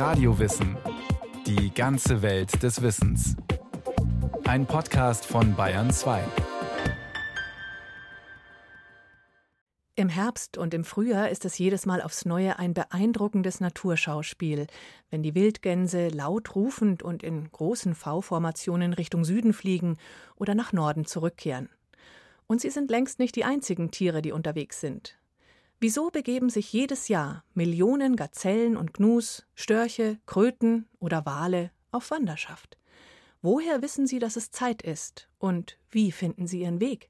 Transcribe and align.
Radiowissen. 0.00 0.78
Die 1.46 1.74
ganze 1.74 2.22
Welt 2.22 2.62
des 2.62 2.80
Wissens. 2.80 3.36
Ein 4.44 4.64
Podcast 4.64 5.26
von 5.26 5.54
Bayern 5.54 5.90
2. 5.90 6.24
Im 9.96 10.08
Herbst 10.08 10.56
und 10.56 10.72
im 10.72 10.84
Frühjahr 10.84 11.28
ist 11.28 11.44
es 11.44 11.58
jedes 11.58 11.84
Mal 11.84 12.00
aufs 12.00 12.24
Neue 12.24 12.58
ein 12.58 12.72
beeindruckendes 12.72 13.60
Naturschauspiel, 13.60 14.68
wenn 15.10 15.22
die 15.22 15.34
Wildgänse 15.34 16.08
laut 16.08 16.54
rufend 16.54 17.02
und 17.02 17.22
in 17.22 17.52
großen 17.52 17.94
V-Formationen 17.94 18.94
Richtung 18.94 19.26
Süden 19.26 19.52
fliegen 19.52 19.98
oder 20.34 20.54
nach 20.54 20.72
Norden 20.72 21.04
zurückkehren. 21.04 21.68
Und 22.46 22.62
sie 22.62 22.70
sind 22.70 22.90
längst 22.90 23.18
nicht 23.18 23.36
die 23.36 23.44
einzigen 23.44 23.90
Tiere, 23.90 24.22
die 24.22 24.32
unterwegs 24.32 24.80
sind. 24.80 25.19
Wieso 25.82 26.10
begeben 26.10 26.50
sich 26.50 26.74
jedes 26.74 27.08
Jahr 27.08 27.42
Millionen 27.54 28.14
Gazellen 28.14 28.76
und 28.76 28.92
Gnus, 28.92 29.46
Störche, 29.54 30.18
Kröten 30.26 30.86
oder 30.98 31.24
Wale 31.24 31.70
auf 31.90 32.10
Wanderschaft? 32.10 32.76
Woher 33.40 33.80
wissen 33.80 34.06
Sie, 34.06 34.18
dass 34.18 34.36
es 34.36 34.50
Zeit 34.50 34.82
ist? 34.82 35.30
Und 35.38 35.78
wie 35.90 36.12
finden 36.12 36.46
Sie 36.46 36.60
Ihren 36.60 36.80
Weg? 36.80 37.08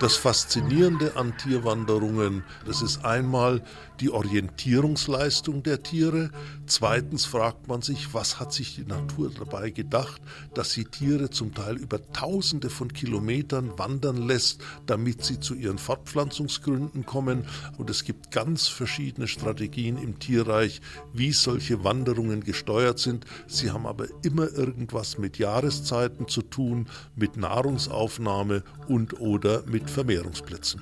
Das 0.00 0.16
Faszinierende 0.16 1.14
an 1.16 1.36
Tierwanderungen, 1.36 2.42
das 2.64 2.80
ist 2.80 3.04
einmal 3.04 3.62
die 4.00 4.08
Orientierungsleistung 4.08 5.62
der 5.62 5.82
Tiere. 5.82 6.30
Zweitens 6.64 7.26
fragt 7.26 7.68
man 7.68 7.82
sich, 7.82 8.14
was 8.14 8.40
hat 8.40 8.50
sich 8.52 8.76
die 8.76 8.86
Natur 8.86 9.30
dabei 9.30 9.68
gedacht, 9.68 10.22
dass 10.54 10.72
sie 10.72 10.86
Tiere 10.86 11.28
zum 11.28 11.52
Teil 11.52 11.76
über 11.76 12.00
Tausende 12.12 12.70
von 12.70 12.90
Kilometern 12.92 13.78
wandern 13.78 14.16
lässt, 14.16 14.62
damit 14.86 15.22
sie 15.22 15.38
zu 15.38 15.54
ihren 15.54 15.76
Fortpflanzungsgründen 15.76 17.04
kommen. 17.04 17.44
Und 17.76 17.90
es 17.90 18.04
gibt 18.04 18.30
ganz 18.30 18.68
verschiedene 18.68 19.28
Strategien 19.28 19.98
im 19.98 20.18
Tierreich, 20.18 20.80
wie 21.12 21.32
solche 21.32 21.84
Wanderungen 21.84 22.42
gesteuert 22.42 22.98
sind. 22.98 23.26
Sie 23.46 23.70
haben 23.70 23.86
aber 23.86 24.06
immer 24.22 24.50
irgendwas 24.50 25.18
mit 25.18 25.36
Jahreszeiten 25.36 26.26
zu 26.26 26.40
tun, 26.40 26.86
mit 27.16 27.36
Nahrungsaufnahme 27.36 28.62
und 28.88 29.20
oder 29.20 29.62
mit 29.66 29.89
Vermehrungsplätzen. 29.90 30.80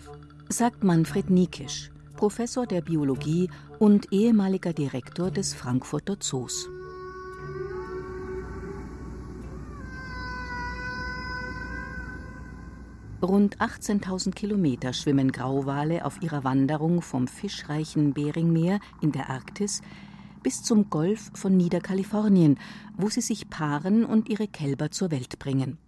Sagt 0.49 0.85
Manfred 0.85 1.31
Niekisch, 1.31 1.91
Professor 2.17 2.67
der 2.67 2.83
Biologie 2.83 3.49
und 3.79 4.13
ehemaliger 4.13 4.73
Direktor 4.73 5.31
des 5.31 5.55
Frankfurter 5.55 6.21
Zoos. 6.21 6.69
Rund 13.21 13.57
18.000 13.59 14.33
Kilometer 14.33 14.93
schwimmen 14.93 15.33
Grauwale 15.33 16.05
auf 16.05 16.23
ihrer 16.23 16.45
Wanderung 16.45 17.03
vom 17.03 17.27
fischreichen 17.27 18.13
Beringmeer 18.13 18.79
in 19.01 19.11
der 19.11 19.31
Arktis 19.31 19.81
bis 20.43 20.63
zum 20.63 20.89
Golf 20.89 21.31
von 21.35 21.57
Niederkalifornien, 21.57 22.59
wo 22.97 23.09
sie 23.09 23.23
sich 23.23 23.51
paaren 23.51 24.05
und 24.05 24.29
ihre 24.29 24.47
Kälber 24.47 24.91
zur 24.91 25.11
Welt 25.11 25.39
bringen. 25.39 25.79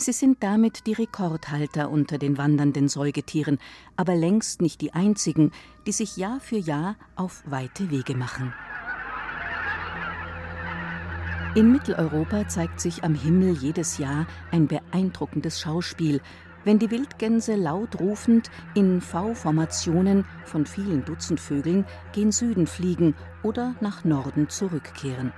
Sie 0.00 0.12
sind 0.12 0.44
damit 0.44 0.86
die 0.86 0.92
Rekordhalter 0.92 1.90
unter 1.90 2.18
den 2.18 2.38
wandernden 2.38 2.88
Säugetieren, 2.88 3.58
aber 3.96 4.14
längst 4.14 4.62
nicht 4.62 4.80
die 4.80 4.94
einzigen, 4.94 5.50
die 5.88 5.92
sich 5.92 6.16
Jahr 6.16 6.38
für 6.38 6.56
Jahr 6.56 6.94
auf 7.16 7.42
weite 7.46 7.90
Wege 7.90 8.14
machen. 8.14 8.54
In 11.56 11.72
Mitteleuropa 11.72 12.46
zeigt 12.46 12.80
sich 12.80 13.02
am 13.02 13.16
Himmel 13.16 13.56
jedes 13.56 13.98
Jahr 13.98 14.28
ein 14.52 14.68
beeindruckendes 14.68 15.60
Schauspiel, 15.60 16.20
wenn 16.62 16.78
die 16.78 16.92
Wildgänse 16.92 17.56
laut 17.56 17.98
rufend 17.98 18.52
in 18.74 19.00
V-Formationen 19.00 20.24
von 20.44 20.64
vielen 20.64 21.04
Dutzend 21.04 21.40
Vögeln 21.40 21.84
gen 22.12 22.30
Süden 22.30 22.68
fliegen 22.68 23.16
oder 23.42 23.74
nach 23.80 24.04
Norden 24.04 24.48
zurückkehren. 24.48 25.32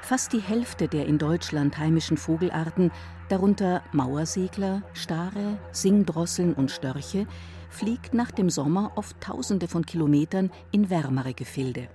Fast 0.00 0.32
die 0.32 0.40
Hälfte 0.40 0.88
der 0.88 1.06
in 1.06 1.18
Deutschland 1.18 1.78
heimischen 1.78 2.16
Vogelarten, 2.16 2.90
darunter 3.30 3.82
Mauersegler, 3.92 4.82
Stare, 4.92 5.58
Singdrosseln 5.72 6.52
und 6.52 6.70
Störche, 6.70 7.26
fliegt 7.70 8.12
nach 8.12 8.30
dem 8.32 8.50
Sommer 8.50 8.92
oft 8.96 9.20
Tausende 9.20 9.68
von 9.68 9.86
Kilometern 9.86 10.50
in 10.72 10.90
wärmere 10.90 11.32
Gefilde. 11.32 11.88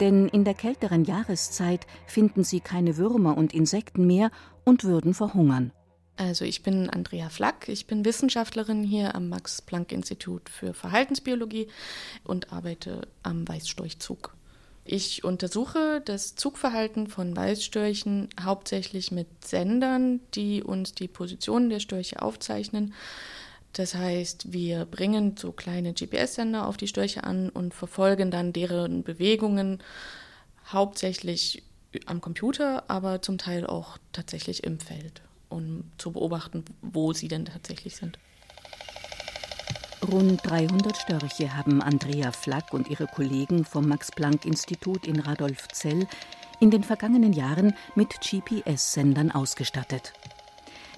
Denn 0.00 0.28
in 0.28 0.44
der 0.44 0.54
kälteren 0.54 1.04
Jahreszeit 1.04 1.86
finden 2.06 2.42
sie 2.42 2.60
keine 2.60 2.96
Würmer 2.96 3.36
und 3.36 3.54
Insekten 3.54 4.06
mehr 4.06 4.30
und 4.64 4.82
würden 4.82 5.14
verhungern. 5.14 5.72
Also 6.16 6.44
ich 6.44 6.62
bin 6.62 6.90
Andrea 6.90 7.28
Flack, 7.28 7.68
ich 7.68 7.86
bin 7.86 8.04
Wissenschaftlerin 8.04 8.82
hier 8.82 9.14
am 9.14 9.28
Max 9.28 9.62
Planck 9.62 9.92
Institut 9.92 10.48
für 10.48 10.74
Verhaltensbiologie 10.74 11.68
und 12.24 12.52
arbeite 12.52 13.08
am 13.22 13.46
Weißstorchzug. 13.46 14.34
Ich 14.92 15.22
untersuche 15.22 16.02
das 16.04 16.34
Zugverhalten 16.34 17.06
von 17.06 17.36
Weißstörchen 17.36 18.28
hauptsächlich 18.42 19.12
mit 19.12 19.28
Sendern, 19.44 20.18
die 20.34 20.64
uns 20.64 20.94
die 20.94 21.06
Positionen 21.06 21.70
der 21.70 21.78
Störche 21.78 22.20
aufzeichnen. 22.20 22.92
Das 23.72 23.94
heißt, 23.94 24.52
wir 24.52 24.86
bringen 24.86 25.36
so 25.36 25.52
kleine 25.52 25.92
GPS-Sender 25.92 26.66
auf 26.66 26.76
die 26.76 26.88
Störche 26.88 27.22
an 27.22 27.50
und 27.50 27.72
verfolgen 27.72 28.32
dann 28.32 28.52
deren 28.52 29.04
Bewegungen 29.04 29.78
hauptsächlich 30.66 31.62
am 32.06 32.20
Computer, 32.20 32.90
aber 32.90 33.22
zum 33.22 33.38
Teil 33.38 33.68
auch 33.68 33.96
tatsächlich 34.10 34.64
im 34.64 34.80
Feld, 34.80 35.22
um 35.48 35.84
zu 35.98 36.10
beobachten, 36.10 36.64
wo 36.82 37.12
sie 37.12 37.28
denn 37.28 37.44
tatsächlich 37.44 37.94
sind. 37.94 38.18
Rund 40.08 40.40
300 40.44 40.96
Störche 40.96 41.54
haben 41.54 41.82
Andrea 41.82 42.32
Flack 42.32 42.72
und 42.72 42.88
ihre 42.88 43.06
Kollegen 43.06 43.66
vom 43.66 43.86
Max-Planck-Institut 43.86 45.06
in 45.06 45.20
Radolfzell 45.20 46.06
in 46.58 46.70
den 46.70 46.82
vergangenen 46.82 47.34
Jahren 47.34 47.74
mit 47.94 48.18
GPS-Sendern 48.20 49.30
ausgestattet. 49.30 50.14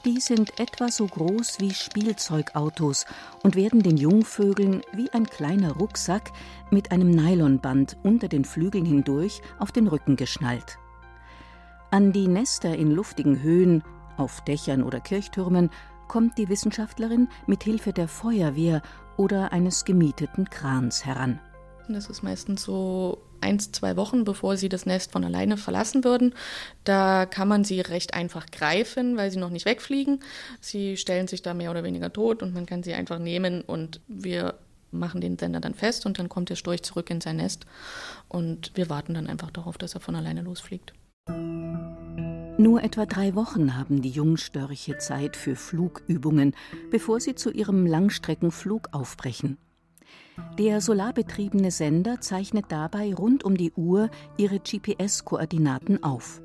Die 0.05 0.21
sind 0.21 0.61
etwa 0.61 0.89
so 0.89 1.07
groß 1.07 1.59
wie 1.59 1.75
Spielzeugautos 1.75 3.07
und 3.43 3.57
werden 3.57 3.83
den 3.83 3.97
Jungvögeln 3.97 4.83
wie 4.93 5.11
ein 5.11 5.27
kleiner 5.27 5.73
Rucksack 5.73 6.31
mit 6.71 6.93
einem 6.93 7.11
Nylonband 7.11 7.97
unter 8.05 8.29
den 8.29 8.45
Flügeln 8.45 8.84
hindurch 8.84 9.43
auf 9.59 9.73
den 9.73 9.89
Rücken 9.89 10.15
geschnallt. 10.15 10.79
An 11.91 12.13
die 12.13 12.29
Nester 12.29 12.77
in 12.77 12.93
luftigen 12.93 13.43
Höhen, 13.43 13.83
auf 14.17 14.43
Dächern 14.43 14.84
oder 14.84 15.01
Kirchtürmen 15.01 15.71
kommt 16.12 16.37
die 16.37 16.50
Wissenschaftlerin 16.50 17.27
mit 17.47 17.62
Hilfe 17.62 17.95
der 17.95 18.06
Feuerwehr 18.06 18.83
oder 19.17 19.50
eines 19.50 19.87
gemieteten 19.87 20.50
Krans 20.50 21.06
heran. 21.06 21.41
Das 21.89 22.11
ist 22.11 22.23
meistens 22.23 22.65
so 22.65 23.23
eins, 23.41 23.73
zwei 23.73 23.97
Wochen, 23.97 24.25
bevor 24.25 24.59
sie 24.59 24.69
das 24.69 24.84
Nest 24.84 25.11
von 25.11 25.25
alleine 25.25 25.56
verlassen 25.56 26.05
würden. 26.05 26.34
Da 26.84 27.25
kann 27.25 27.49
man 27.49 27.65
sie 27.65 27.81
recht 27.81 28.12
einfach 28.12 28.45
greifen, 28.51 29.17
weil 29.17 29.31
sie 29.31 29.39
noch 29.39 29.49
nicht 29.49 29.65
wegfliegen. 29.65 30.21
Sie 30.61 30.99
stellen 30.99 31.28
sich 31.28 31.41
da 31.41 31.55
mehr 31.55 31.71
oder 31.71 31.83
weniger 31.83 32.12
tot 32.12 32.43
und 32.43 32.53
man 32.53 32.67
kann 32.67 32.83
sie 32.83 32.93
einfach 32.93 33.19
nehmen 33.19 33.62
und 33.62 34.03
wir 34.06 34.56
machen 34.91 35.22
den 35.22 35.39
Sender 35.39 35.61
dann 35.61 35.72
fest 35.72 36.05
und 36.05 36.19
dann 36.19 36.28
kommt 36.28 36.51
der 36.51 36.56
Storch 36.56 36.83
zurück 36.83 37.09
in 37.09 37.22
sein 37.22 37.37
Nest 37.37 37.65
und 38.28 38.71
wir 38.75 38.91
warten 38.91 39.15
dann 39.15 39.28
einfach 39.28 39.51
darauf, 39.51 39.78
dass 39.78 39.95
er 39.95 40.01
von 40.01 40.15
alleine 40.15 40.43
losfliegt. 40.43 40.93
Nur 42.62 42.84
etwa 42.84 43.06
drei 43.06 43.34
Wochen 43.34 43.77
haben 43.77 44.03
die 44.03 44.11
Jungstörche 44.11 44.97
Zeit 44.99 45.34
für 45.34 45.56
Flugübungen, 45.56 46.55
bevor 46.93 47.19
sie 47.19 47.34
zu 47.34 47.50
ihrem 47.50 47.87
Langstreckenflug 47.87 48.91
aufbrechen. 48.93 49.59
Der 50.61 50.81
solarbetriebene 50.81 51.72
Sender 51.72 52.21
zeichnet 52.21 52.67
dabei 52.69 53.15
rund 53.15 53.43
um 53.43 53.56
die 53.56 53.72
Uhr 53.72 54.11
ihre 54.37 54.61
GPS-Koordinaten 54.61 56.05
auf. 56.05 56.41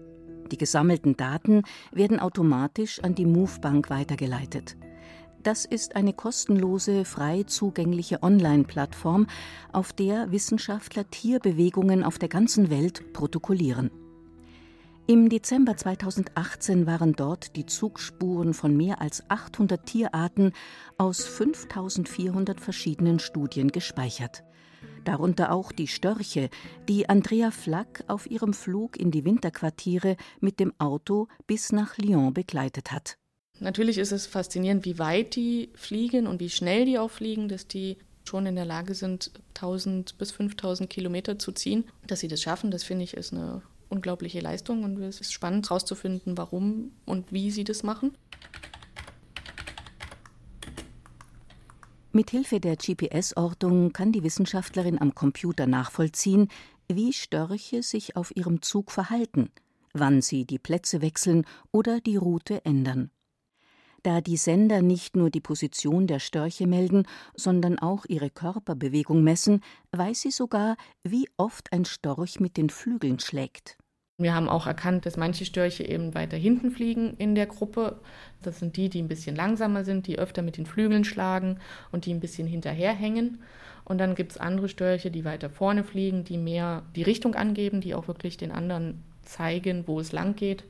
Die 0.51 0.57
gesammelten 0.57 1.15
Daten 1.17 1.61
werden 1.91 2.19
automatisch 2.19 2.99
an 3.03 3.13
die 3.13 3.27
Movebank 3.27 3.91
weitergeleitet. 3.91 4.75
Das 5.43 5.65
ist 5.65 5.95
eine 5.95 6.13
kostenlose, 6.13 7.05
frei 7.05 7.43
zugängliche 7.43 8.23
Online-Plattform, 8.23 9.27
auf 9.71 9.93
der 9.93 10.31
Wissenschaftler 10.31 11.07
Tierbewegungen 11.11 12.03
auf 12.03 12.17
der 12.17 12.29
ganzen 12.29 12.71
Welt 12.71 13.13
protokollieren. 13.13 13.91
Im 15.09 15.29
Dezember 15.29 15.77
2018 15.77 16.85
waren 16.85 17.13
dort 17.13 17.55
die 17.55 17.65
Zugspuren 17.65 18.53
von 18.53 18.75
mehr 18.75 18.99
als 18.99 19.23
800 19.29 19.85
Tierarten 19.85 20.51
aus 20.97 21.23
5400 21.25 22.59
verschiedenen 22.59 23.19
Studien 23.19 23.71
gespeichert. 23.71 24.43
Darunter 25.05 25.53
auch 25.53 25.71
die 25.71 25.87
Störche, 25.87 26.49
die 26.89 27.07
Andrea 27.07 27.51
Flack 27.51 28.03
auf 28.09 28.29
ihrem 28.29 28.53
Flug 28.53 28.99
in 28.99 29.09
die 29.09 29.23
Winterquartiere 29.23 30.17
mit 30.41 30.59
dem 30.59 30.73
Auto 30.77 31.29
bis 31.47 31.71
nach 31.71 31.97
Lyon 31.97 32.33
begleitet 32.33 32.91
hat. 32.91 33.17
Natürlich 33.61 33.99
ist 33.99 34.11
es 34.11 34.27
faszinierend, 34.27 34.83
wie 34.83 34.99
weit 34.99 35.37
die 35.37 35.69
fliegen 35.75 36.27
und 36.27 36.41
wie 36.41 36.49
schnell 36.49 36.83
die 36.83 36.99
auch 36.99 37.11
fliegen, 37.11 37.47
dass 37.47 37.65
die 37.65 37.97
schon 38.25 38.45
in 38.45 38.55
der 38.55 38.65
Lage 38.65 38.93
sind, 38.93 39.31
1000 39.55 40.17
bis 40.17 40.31
5000 40.31 40.89
Kilometer 40.89 41.39
zu 41.39 41.53
ziehen. 41.53 41.85
Dass 42.07 42.19
sie 42.19 42.27
das 42.27 42.41
schaffen, 42.41 42.71
das 42.71 42.83
finde 42.83 43.05
ich 43.05 43.15
ist 43.15 43.31
eine 43.31 43.61
unglaubliche 43.89 44.39
Leistung 44.39 44.83
und 44.83 45.01
es 45.01 45.21
ist 45.21 45.33
spannend 45.33 45.69
herauszufinden, 45.69 46.37
warum 46.37 46.91
und 47.05 47.31
wie 47.31 47.51
sie 47.51 47.63
das 47.63 47.83
machen. 47.83 48.15
Mithilfe 52.11 52.59
der 52.59 52.77
GPS-Ortung 52.77 53.93
kann 53.93 54.11
die 54.11 54.23
Wissenschaftlerin 54.23 54.99
am 54.99 55.13
Computer 55.13 55.67
nachvollziehen, 55.67 56.47
wie 56.87 57.13
Störche 57.13 57.83
sich 57.83 58.15
auf 58.15 58.35
ihrem 58.35 58.61
Zug 58.61 58.91
verhalten, 58.91 59.51
wann 59.93 60.21
sie 60.21 60.45
die 60.45 60.57
Plätze 60.57 61.01
wechseln 61.01 61.45
oder 61.71 61.99
die 62.01 62.15
Route 62.15 62.65
ändern. 62.65 63.11
Da 64.03 64.21
die 64.21 64.37
Sender 64.37 64.81
nicht 64.81 65.15
nur 65.15 65.29
die 65.29 65.41
Position 65.41 66.07
der 66.07 66.19
Störche 66.19 66.67
melden, 66.67 67.03
sondern 67.35 67.79
auch 67.79 68.05
ihre 68.07 68.29
Körperbewegung 68.29 69.23
messen, 69.23 69.61
weiß 69.91 70.21
sie 70.21 70.31
sogar, 70.31 70.77
wie 71.03 71.27
oft 71.37 71.71
ein 71.73 71.85
Storch 71.85 72.39
mit 72.39 72.57
den 72.57 72.69
Flügeln 72.69 73.19
schlägt. 73.19 73.77
Wir 74.19 74.33
haben 74.33 74.49
auch 74.49 74.65
erkannt, 74.65 75.05
dass 75.05 75.15
manche 75.15 75.45
Störche 75.45 75.83
eben 75.83 76.15
weiter 76.15 76.37
hinten 76.37 76.71
fliegen 76.71 77.13
in 77.17 77.35
der 77.35 77.45
Gruppe. 77.45 77.99
Das 78.41 78.57
sind 78.57 78.75
die, 78.75 78.89
die 78.89 78.99
ein 78.99 79.07
bisschen 79.07 79.35
langsamer 79.35 79.83
sind, 79.83 80.07
die 80.07 80.17
öfter 80.17 80.41
mit 80.41 80.57
den 80.57 80.65
Flügeln 80.65 81.03
schlagen 81.03 81.59
und 81.91 82.05
die 82.05 82.13
ein 82.15 82.19
bisschen 82.19 82.47
hinterherhängen. 82.47 83.43
Und 83.85 83.99
dann 83.99 84.15
gibt 84.15 84.31
es 84.31 84.37
andere 84.39 84.69
Störche, 84.69 85.11
die 85.11 85.23
weiter 85.23 85.51
vorne 85.51 85.83
fliegen, 85.83 86.23
die 86.23 86.39
mehr 86.39 86.83
die 86.95 87.03
Richtung 87.03 87.35
angeben, 87.35 87.79
die 87.79 87.93
auch 87.93 88.07
wirklich 88.07 88.37
den 88.37 88.51
anderen 88.51 89.03
zeigen, 89.21 89.87
wo 89.87 89.99
es 89.99 90.11
lang 90.11 90.35
geht. 90.35 90.63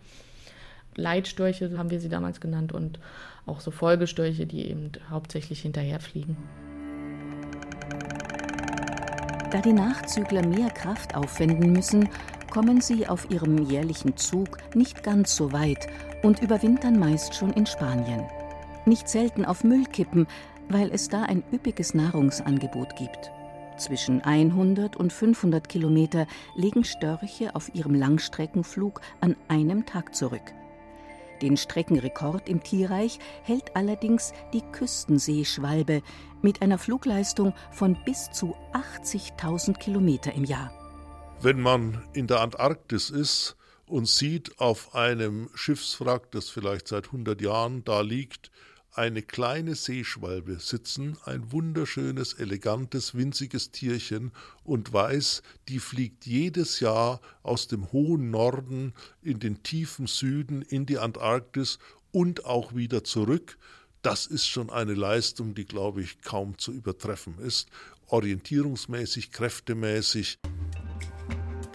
Leitstörche 0.97 1.77
haben 1.77 1.91
wir 1.91 2.01
sie 2.01 2.09
damals 2.09 2.41
genannt 2.41 2.73
und 2.73 2.99
auch 3.45 3.61
so 3.61 3.71
Folgestörche, 3.71 4.45
die 4.45 4.67
eben 4.67 4.91
hauptsächlich 5.09 5.61
hinterherfliegen. 5.61 6.35
Da 9.51 9.61
die 9.61 9.73
Nachzügler 9.73 10.45
mehr 10.45 10.69
Kraft 10.69 11.15
aufwenden 11.15 11.71
müssen, 11.71 12.09
kommen 12.51 12.81
sie 12.81 13.07
auf 13.07 13.29
ihrem 13.31 13.63
jährlichen 13.63 14.17
Zug 14.17 14.57
nicht 14.75 15.03
ganz 15.03 15.35
so 15.35 15.53
weit 15.53 15.87
und 16.23 16.41
überwintern 16.41 16.99
meist 16.99 17.35
schon 17.35 17.53
in 17.53 17.65
Spanien. 17.65 18.25
Nicht 18.85 19.07
selten 19.07 19.45
auf 19.45 19.63
Müllkippen, 19.63 20.27
weil 20.69 20.91
es 20.91 21.07
da 21.07 21.23
ein 21.23 21.43
üppiges 21.53 21.93
Nahrungsangebot 21.93 22.95
gibt. 22.95 23.31
Zwischen 23.77 24.21
100 24.21 24.95
und 24.97 25.13
500 25.13 25.69
Kilometer 25.69 26.25
legen 26.55 26.83
Störche 26.83 27.55
auf 27.55 27.73
ihrem 27.75 27.93
Langstreckenflug 27.93 29.01
an 29.21 29.35
einem 29.47 29.85
Tag 29.85 30.15
zurück. 30.15 30.53
Den 31.41 31.57
Streckenrekord 31.57 32.49
im 32.49 32.63
Tierreich 32.63 33.19
hält 33.43 33.75
allerdings 33.75 34.33
die 34.53 34.61
Küstenseeschwalbe 34.71 36.01
mit 36.41 36.61
einer 36.61 36.77
Flugleistung 36.77 37.53
von 37.71 37.97
bis 38.05 38.31
zu 38.31 38.55
80.000 38.73 39.77
Kilometer 39.77 40.33
im 40.33 40.43
Jahr. 40.43 40.71
Wenn 41.41 41.61
man 41.61 42.03
in 42.13 42.27
der 42.27 42.41
Antarktis 42.41 43.09
ist 43.09 43.55
und 43.85 44.07
sieht 44.07 44.59
auf 44.59 44.95
einem 44.95 45.49
Schiffswrack, 45.53 46.31
das 46.31 46.49
vielleicht 46.49 46.87
seit 46.87 47.07
100 47.07 47.41
Jahren 47.41 47.83
da 47.83 48.01
liegt, 48.01 48.51
eine 48.97 49.21
kleine 49.21 49.75
Seeschwalbe 49.75 50.59
sitzen, 50.59 51.17
ein 51.23 51.51
wunderschönes, 51.51 52.33
elegantes, 52.33 53.13
winziges 53.15 53.71
Tierchen 53.71 54.31
und 54.63 54.91
weiß, 54.91 55.43
die 55.67 55.79
fliegt 55.79 56.25
jedes 56.25 56.79
Jahr 56.79 57.21
aus 57.43 57.67
dem 57.67 57.91
hohen 57.91 58.31
Norden 58.31 58.93
in 59.21 59.39
den 59.39 59.61
tiefen 59.61 60.07
Süden 60.07 60.63
in 60.63 60.87
die 60.87 60.97
Antarktis 60.97 61.77
und 62.11 62.45
auch 62.45 62.73
wieder 62.73 63.03
zurück. 63.03 63.59
Das 64.01 64.25
ist 64.25 64.47
schon 64.47 64.71
eine 64.71 64.95
Leistung, 64.95 65.53
die, 65.53 65.65
glaube 65.65 66.01
ich, 66.01 66.21
kaum 66.21 66.57
zu 66.57 66.71
übertreffen 66.71 67.37
ist, 67.37 67.69
orientierungsmäßig, 68.07 69.31
kräftemäßig. 69.31 70.39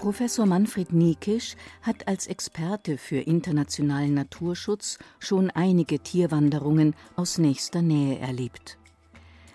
Professor 0.02 0.46
Manfred 0.46 0.93
Niekisch 0.93 1.54
hat 1.81 2.08
als 2.08 2.26
Experte 2.26 2.99
für 2.99 3.19
internationalen 3.19 4.14
Naturschutz 4.14 4.99
schon 5.20 5.49
einige 5.50 6.00
Tierwanderungen 6.00 6.96
aus 7.14 7.38
nächster 7.38 7.82
Nähe 7.82 8.19
erlebt. 8.19 8.78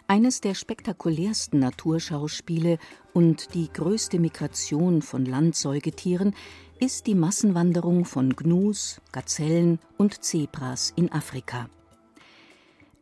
Eines 0.07 0.39
der 0.39 0.55
spektakulärsten 0.55 1.59
Naturschauspiele 1.59 2.77
und 3.13 3.55
die 3.55 3.67
größte 3.73 4.19
Migration 4.19 5.01
von 5.01 5.25
Landsäugetieren 5.25 6.33
ist 6.79 7.07
die 7.07 7.15
Massenwanderung 7.15 8.05
von 8.05 8.33
Gnus, 8.33 9.01
Gazellen 9.11 9.79
und 9.97 10.23
Zebras 10.23 10.93
in 10.95 11.11
Afrika. 11.11 11.67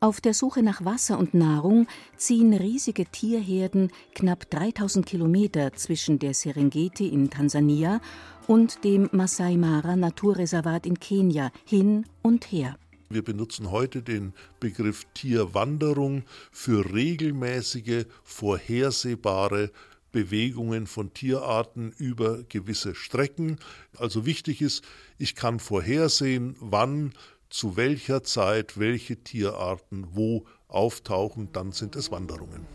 Auf 0.06 0.22
der 0.22 0.36
Suche 0.36 0.62
nach 0.62 0.86
Wasser 0.86 1.18
und 1.18 1.34
Nahrung 1.34 1.88
ziehen 2.16 2.54
riesige 2.54 3.07
Tierherden 3.07 3.90
knapp 4.13 4.48
3000 4.52 5.04
Kilometer 5.04 5.74
zwischen 5.74 6.19
der 6.19 6.36
Serengeti 6.36 7.07
in 7.07 7.31
Tansania 7.31 8.00
und 8.46 8.84
dem 8.84 9.10
Masai 9.13 9.57
Mara 9.57 9.96
Naturreservat 9.96 10.86
in 10.86 11.00
Kenia 11.00 11.52
hin 11.66 12.06
und 12.22 12.52
her. 12.52 12.78
Wir 13.10 13.24
benutzen 13.24 13.72
heute 13.72 14.04
den 14.04 14.34
Begriff 14.60 15.07
Tierwanderung 15.16 16.22
für 16.51 16.94
regelmäßige, 16.94 18.06
vorhersehbare 18.22 19.72
Bewegungen 20.12 20.86
von 20.88 21.13
Tierarten 21.13 21.92
über 21.98 22.44
gewisse 22.44 22.94
Strecken. 22.96 23.58
Also 23.98 24.25
wichtig 24.25 24.62
ist, 24.62 24.81
ich 25.18 25.36
kann 25.36 25.60
vorhersehen, 25.60 26.56
wann 26.60 27.13
zu 27.56 27.78
welcher 27.78 28.22
Zeit 28.22 28.78
welche 28.78 29.24
Tierarten 29.24 30.07
wo 30.12 30.44
auftauchen, 30.68 31.54
dann 31.54 31.72
sind 31.72 31.96
es 31.96 32.12
Wanderungen. 32.12 32.68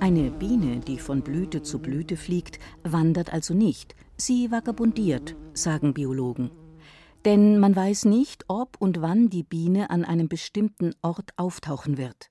Eine 0.00 0.30
Biene, 0.30 0.80
die 0.80 0.98
von 0.98 1.20
Blüte 1.20 1.62
zu 1.62 1.78
Blüte 1.78 2.16
fliegt, 2.16 2.58
wandert 2.84 3.34
also 3.34 3.52
nicht, 3.52 3.94
sie 4.16 4.50
vagabundiert, 4.50 5.36
sagen 5.52 5.92
Biologen. 5.92 6.50
Denn 7.26 7.58
man 7.58 7.76
weiß 7.76 8.06
nicht, 8.06 8.46
ob 8.48 8.80
und 8.80 9.02
wann 9.02 9.28
die 9.28 9.42
Biene 9.42 9.90
an 9.90 10.06
einem 10.06 10.28
bestimmten 10.28 10.94
Ort 11.02 11.32
auftauchen 11.36 11.98
wird. 11.98 12.30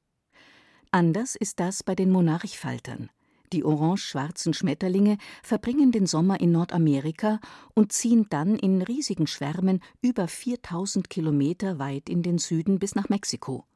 Anders 0.89 1.35
ist 1.35 1.59
das 1.59 1.83
bei 1.83 1.93
den 1.93 2.09
Monarchfaltern. 2.09 3.11
Die 3.53 3.63
orange-schwarzen 3.63 4.55
Schmetterlinge 4.55 5.19
verbringen 5.43 5.91
den 5.91 6.07
Sommer 6.07 6.39
in 6.41 6.51
Nordamerika 6.51 7.39
und 7.75 7.91
ziehen 7.91 8.25
dann 8.31 8.57
in 8.57 8.81
riesigen 8.81 9.27
Schwärmen 9.27 9.79
über 10.01 10.27
4000 10.27 11.07
Kilometer 11.07 11.77
weit 11.77 12.09
in 12.09 12.23
den 12.23 12.39
Süden 12.39 12.79
bis 12.79 12.95
nach 12.95 13.09
Mexiko. 13.09 13.67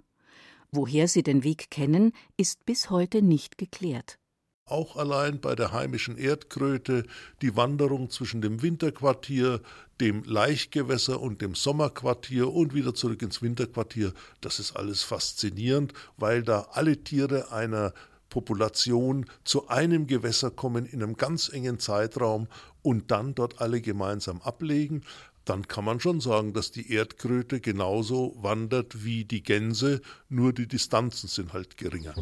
Woher 0.72 1.08
sie 1.08 1.22
den 1.22 1.44
Weg 1.44 1.70
kennen, 1.70 2.14
ist 2.38 2.66
bis 2.66 2.90
heute 2.90 3.22
nicht 3.22 3.60
geklärt. 3.60 4.18
Auch 4.66 4.98
allein 4.98 5.40
bei 5.40 5.54
der 5.54 5.72
heimischen 5.72 6.18
Erdkröte 6.18 7.04
die 7.44 7.56
Wanderung 7.56 8.10
zwischen 8.10 8.42
dem 8.42 8.64
Winterquartier, 8.64 9.62
dem 10.02 10.24
Laichgewässer 10.24 11.22
und 11.22 11.44
dem 11.44 11.54
Sommerquartier 11.54 12.52
und 12.52 12.74
wieder 12.74 12.96
zurück 12.96 13.22
ins 13.22 13.44
Winterquartier, 13.44 14.12
das 14.42 14.60
ist 14.60 14.76
alles 14.76 15.04
faszinierend, 15.04 15.94
weil 16.18 16.42
da 16.42 16.68
alle 16.72 16.98
Tiere 16.98 17.52
einer 17.52 17.94
Population 18.38 19.26
zu 19.46 19.68
einem 19.68 20.06
Gewässer 20.06 20.52
kommen 20.52 20.86
in 20.86 21.02
einem 21.02 21.18
ganz 21.18 21.50
engen 21.50 21.80
Zeitraum 21.80 22.48
und 22.84 23.10
dann 23.10 23.34
dort 23.34 23.62
alle 23.62 23.82
gemeinsam 23.82 24.44
ablegen, 24.44 25.02
dann 25.44 25.68
kann 25.68 25.84
man 25.84 26.00
schon 26.00 26.22
sagen, 26.22 26.54
dass 26.54 26.70
die 26.70 26.94
Erdkröte 26.94 27.60
genauso 27.60 28.36
wandert 28.40 29.04
wie 29.04 29.26
die 29.26 29.42
Gänse, 29.42 30.02
nur 30.30 30.54
die 30.54 30.68
Distanzen 30.68 31.28
sind 31.28 31.54
halt 31.54 31.78
geringer. 31.78 32.14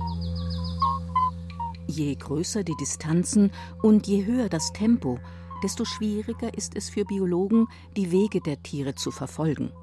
Je 1.85 2.15
größer 2.15 2.63
die 2.63 2.77
Distanzen 2.79 3.51
und 3.83 4.07
je 4.07 4.25
höher 4.25 4.47
das 4.47 4.71
Tempo, 4.71 5.19
desto 5.63 5.83
schwieriger 5.83 6.57
ist 6.57 6.77
es 6.77 6.89
für 6.89 7.03
Biologen, 7.03 7.67
die 7.97 8.13
Wege 8.13 8.39
der 8.39 8.63
Tiere 8.63 8.95
zu 8.95 9.11
verfolgen. 9.11 9.73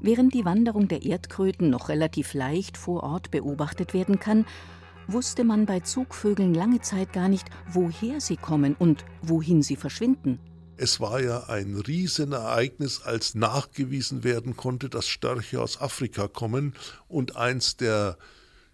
Während 0.00 0.32
die 0.32 0.46
Wanderung 0.46 0.88
der 0.88 1.02
Erdkröten 1.02 1.68
noch 1.68 1.90
relativ 1.90 2.32
leicht 2.32 2.78
vor 2.78 3.02
Ort 3.02 3.30
beobachtet 3.30 3.92
werden 3.92 4.18
kann, 4.18 4.46
wusste 5.08 5.44
man 5.44 5.66
bei 5.66 5.80
Zugvögeln 5.80 6.54
lange 6.54 6.80
Zeit 6.80 7.12
gar 7.12 7.28
nicht, 7.28 7.48
woher 7.72 8.20
sie 8.20 8.36
kommen 8.36 8.74
und 8.78 9.04
wohin 9.22 9.62
sie 9.62 9.76
verschwinden. 9.76 10.38
Es 10.76 11.00
war 11.00 11.20
ja 11.20 11.44
ein 11.44 11.76
Riesenereignis, 11.76 13.02
als 13.02 13.34
nachgewiesen 13.34 14.24
werden 14.24 14.56
konnte, 14.56 14.88
dass 14.88 15.06
Störche 15.06 15.60
aus 15.60 15.80
Afrika 15.80 16.28
kommen. 16.28 16.74
Und 17.08 17.36
eins 17.36 17.76
der 17.76 18.16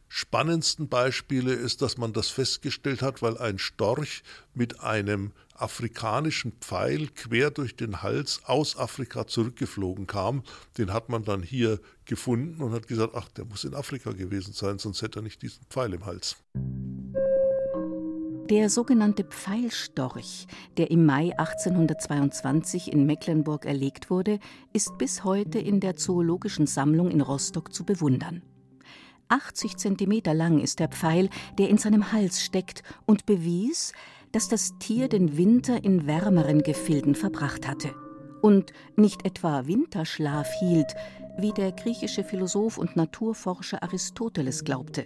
spannendsten 0.09 0.89
Beispiele 0.89 1.53
ist, 1.53 1.83
dass 1.83 1.99
man 1.99 2.13
das 2.13 2.29
festgestellt 2.29 3.03
hat, 3.03 3.21
weil 3.21 3.37
ein 3.37 3.59
Storch 3.59 4.23
mit 4.55 4.81
einem 4.81 5.33
afrikanischen 5.61 6.53
Pfeil 6.61 7.09
quer 7.15 7.51
durch 7.51 7.77
den 7.77 8.03
Hals 8.03 8.41
aus 8.45 8.77
Afrika 8.77 9.27
zurückgeflogen 9.27 10.07
kam. 10.07 10.43
Den 10.77 10.93
hat 10.93 11.09
man 11.09 11.25
dann 11.25 11.43
hier 11.43 11.81
gefunden 12.05 12.63
und 12.63 12.73
hat 12.73 12.89
gesagt, 12.89 13.15
ach, 13.15 13.29
der 13.29 13.45
muss 13.45 13.65
in 13.65 13.75
Afrika 13.75 14.13
gewesen 14.13 14.53
sein, 14.53 14.79
sonst 14.79 15.03
hätte 15.03 15.21
er 15.21 15.23
nicht 15.23 15.43
diesen 15.43 15.65
Pfeil 15.69 15.93
im 15.93 16.07
Hals. 16.07 16.37
Der 18.51 18.71
sogenannte 18.71 19.25
Pfeilstorch, 19.25 20.47
der 20.79 20.91
im 20.91 21.05
Mai 21.05 21.37
1822 21.37 22.91
in 22.91 23.05
Mecklenburg 23.05 23.67
erlegt 23.67 24.09
wurde, 24.09 24.39
ist 24.73 24.97
bis 24.97 25.23
heute 25.23 25.59
in 25.59 25.81
der 25.81 25.97
Zoologischen 25.97 26.67
Sammlung 26.67 27.11
in 27.11 27.21
Rostock 27.21 27.75
zu 27.75 27.85
bewundern. 27.85 28.43
80 29.29 29.77
Zentimeter 29.77 30.33
lang 30.33 30.61
ist 30.61 30.79
der 30.79 30.89
Pfeil, 30.89 31.29
der 31.59 31.69
in 31.69 31.77
seinem 31.77 32.11
Hals 32.13 32.43
steckt, 32.43 32.83
und 33.05 33.27
bewies, 33.27 33.93
dass 34.33 34.49
das 34.49 34.79
Tier 34.79 35.09
den 35.09 35.37
Winter 35.37 35.83
in 35.85 36.07
wärmeren 36.07 36.63
Gefilden 36.63 37.15
verbracht 37.15 37.67
hatte 37.67 37.95
und 38.43 38.73
nicht 38.97 39.25
etwa 39.25 39.67
Winterschlaf 39.67 40.49
hielt, 40.61 40.95
wie 41.39 41.53
der 41.53 41.73
griechische 41.73 42.25
Philosoph 42.25 42.79
und 42.79 42.97
Naturforscher 42.97 43.83
Aristoteles 43.83 44.65
glaubte. 44.65 45.05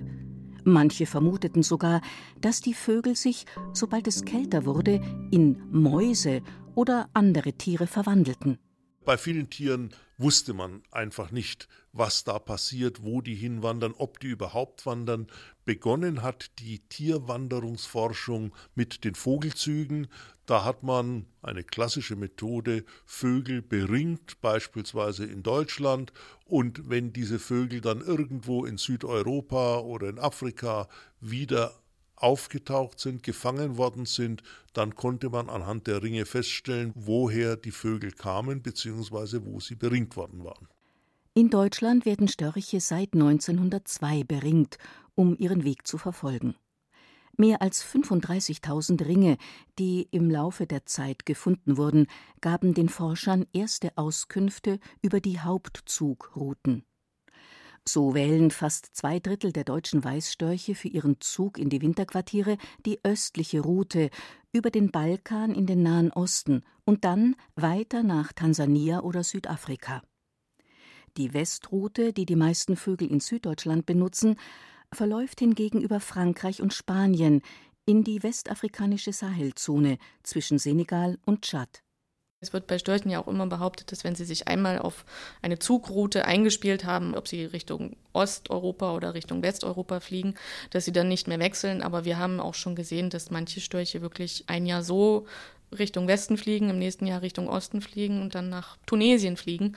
Manche 0.64 1.06
vermuteten 1.06 1.62
sogar, 1.62 2.00
dass 2.40 2.60
die 2.60 2.74
Vögel 2.74 3.16
sich, 3.16 3.46
sobald 3.72 4.06
es 4.06 4.24
kälter 4.24 4.64
wurde, 4.64 5.00
in 5.30 5.60
Mäuse 5.70 6.42
oder 6.74 7.08
andere 7.12 7.52
Tiere 7.52 7.86
verwandelten. 7.86 8.58
Bei 9.04 9.16
vielen 9.16 9.50
Tieren 9.50 9.90
wusste 10.22 10.54
man 10.54 10.82
einfach 10.90 11.30
nicht, 11.30 11.68
was 11.92 12.24
da 12.24 12.38
passiert, 12.38 13.02
wo 13.02 13.20
die 13.20 13.34
hinwandern, 13.34 13.94
ob 13.96 14.20
die 14.20 14.28
überhaupt 14.28 14.86
wandern. 14.86 15.26
Begonnen 15.64 16.22
hat 16.22 16.58
die 16.58 16.78
Tierwanderungsforschung 16.88 18.54
mit 18.74 19.04
den 19.04 19.14
Vogelzügen. 19.14 20.08
Da 20.46 20.64
hat 20.64 20.82
man 20.82 21.26
eine 21.42 21.62
klassische 21.64 22.16
Methode, 22.16 22.84
Vögel 23.04 23.62
beringt, 23.62 24.40
beispielsweise 24.40 25.24
in 25.24 25.42
Deutschland, 25.42 26.12
und 26.44 26.88
wenn 26.88 27.12
diese 27.12 27.38
Vögel 27.38 27.80
dann 27.80 28.00
irgendwo 28.00 28.64
in 28.64 28.76
Südeuropa 28.76 29.78
oder 29.78 30.08
in 30.08 30.18
Afrika 30.18 30.88
wieder 31.20 31.81
aufgetaucht 32.22 33.00
sind, 33.00 33.22
gefangen 33.22 33.76
worden 33.76 34.06
sind, 34.06 34.42
dann 34.72 34.94
konnte 34.94 35.30
man 35.30 35.48
anhand 35.48 35.86
der 35.86 36.02
Ringe 36.02 36.24
feststellen, 36.24 36.92
woher 36.94 37.56
die 37.56 37.70
Vögel 37.70 38.12
kamen 38.12 38.62
bzw. 38.62 39.40
wo 39.44 39.60
sie 39.60 39.74
beringt 39.74 40.16
worden 40.16 40.44
waren. 40.44 40.68
In 41.34 41.48
Deutschland 41.48 42.04
werden 42.04 42.28
Störche 42.28 42.80
seit 42.80 43.14
1902 43.14 44.24
beringt, 44.24 44.76
um 45.14 45.36
ihren 45.38 45.64
Weg 45.64 45.86
zu 45.86 45.98
verfolgen. 45.98 46.54
Mehr 47.38 47.62
als 47.62 47.82
35.000 47.82 49.06
Ringe, 49.06 49.38
die 49.78 50.06
im 50.10 50.30
Laufe 50.30 50.66
der 50.66 50.84
Zeit 50.84 51.24
gefunden 51.24 51.78
wurden, 51.78 52.06
gaben 52.42 52.74
den 52.74 52.90
Forschern 52.90 53.46
erste 53.54 53.96
Auskünfte 53.96 54.78
über 55.00 55.20
die 55.20 55.40
Hauptzugrouten. 55.40 56.84
So 57.86 58.14
wählen 58.14 58.52
fast 58.52 58.94
zwei 58.94 59.18
Drittel 59.18 59.52
der 59.52 59.64
deutschen 59.64 60.04
Weißstörche 60.04 60.76
für 60.76 60.88
ihren 60.88 61.20
Zug 61.20 61.58
in 61.58 61.68
die 61.68 61.82
Winterquartiere 61.82 62.56
die 62.86 63.00
östliche 63.02 63.60
Route 63.60 64.10
über 64.52 64.70
den 64.70 64.92
Balkan 64.92 65.52
in 65.54 65.66
den 65.66 65.82
Nahen 65.82 66.12
Osten 66.12 66.62
und 66.84 67.04
dann 67.04 67.34
weiter 67.56 68.02
nach 68.04 68.32
Tansania 68.32 69.00
oder 69.00 69.24
Südafrika. 69.24 70.02
Die 71.16 71.34
Westroute, 71.34 72.12
die 72.12 72.24
die 72.24 72.36
meisten 72.36 72.76
Vögel 72.76 73.10
in 73.10 73.20
Süddeutschland 73.20 73.84
benutzen, 73.84 74.36
verläuft 74.92 75.40
hingegen 75.40 75.80
über 75.80 76.00
Frankreich 76.00 76.62
und 76.62 76.72
Spanien 76.72 77.42
in 77.84 78.04
die 78.04 78.22
westafrikanische 78.22 79.12
Sahelzone 79.12 79.98
zwischen 80.22 80.58
Senegal 80.58 81.18
und 81.26 81.42
Tschad. 81.42 81.82
Es 82.42 82.52
wird 82.52 82.66
bei 82.66 82.76
Störchen 82.76 83.08
ja 83.08 83.20
auch 83.20 83.28
immer 83.28 83.46
behauptet, 83.46 83.92
dass 83.92 84.02
wenn 84.02 84.16
sie 84.16 84.24
sich 84.24 84.48
einmal 84.48 84.80
auf 84.80 85.04
eine 85.42 85.60
Zugroute 85.60 86.24
eingespielt 86.24 86.84
haben, 86.84 87.14
ob 87.14 87.28
sie 87.28 87.44
Richtung 87.44 87.94
Osteuropa 88.12 88.94
oder 88.96 89.14
Richtung 89.14 89.42
Westeuropa 89.42 90.00
fliegen, 90.00 90.34
dass 90.70 90.84
sie 90.84 90.92
dann 90.92 91.06
nicht 91.06 91.28
mehr 91.28 91.38
wechseln. 91.38 91.82
Aber 91.82 92.04
wir 92.04 92.18
haben 92.18 92.40
auch 92.40 92.54
schon 92.54 92.74
gesehen, 92.74 93.10
dass 93.10 93.30
manche 93.30 93.60
Störche 93.60 94.02
wirklich 94.02 94.42
ein 94.48 94.66
Jahr 94.66 94.82
so 94.82 95.26
Richtung 95.70 96.08
Westen 96.08 96.36
fliegen, 96.36 96.68
im 96.68 96.80
nächsten 96.80 97.06
Jahr 97.06 97.22
Richtung 97.22 97.48
Osten 97.48 97.80
fliegen 97.80 98.20
und 98.20 98.34
dann 98.34 98.48
nach 98.48 98.76
Tunesien 98.86 99.36
fliegen, 99.36 99.76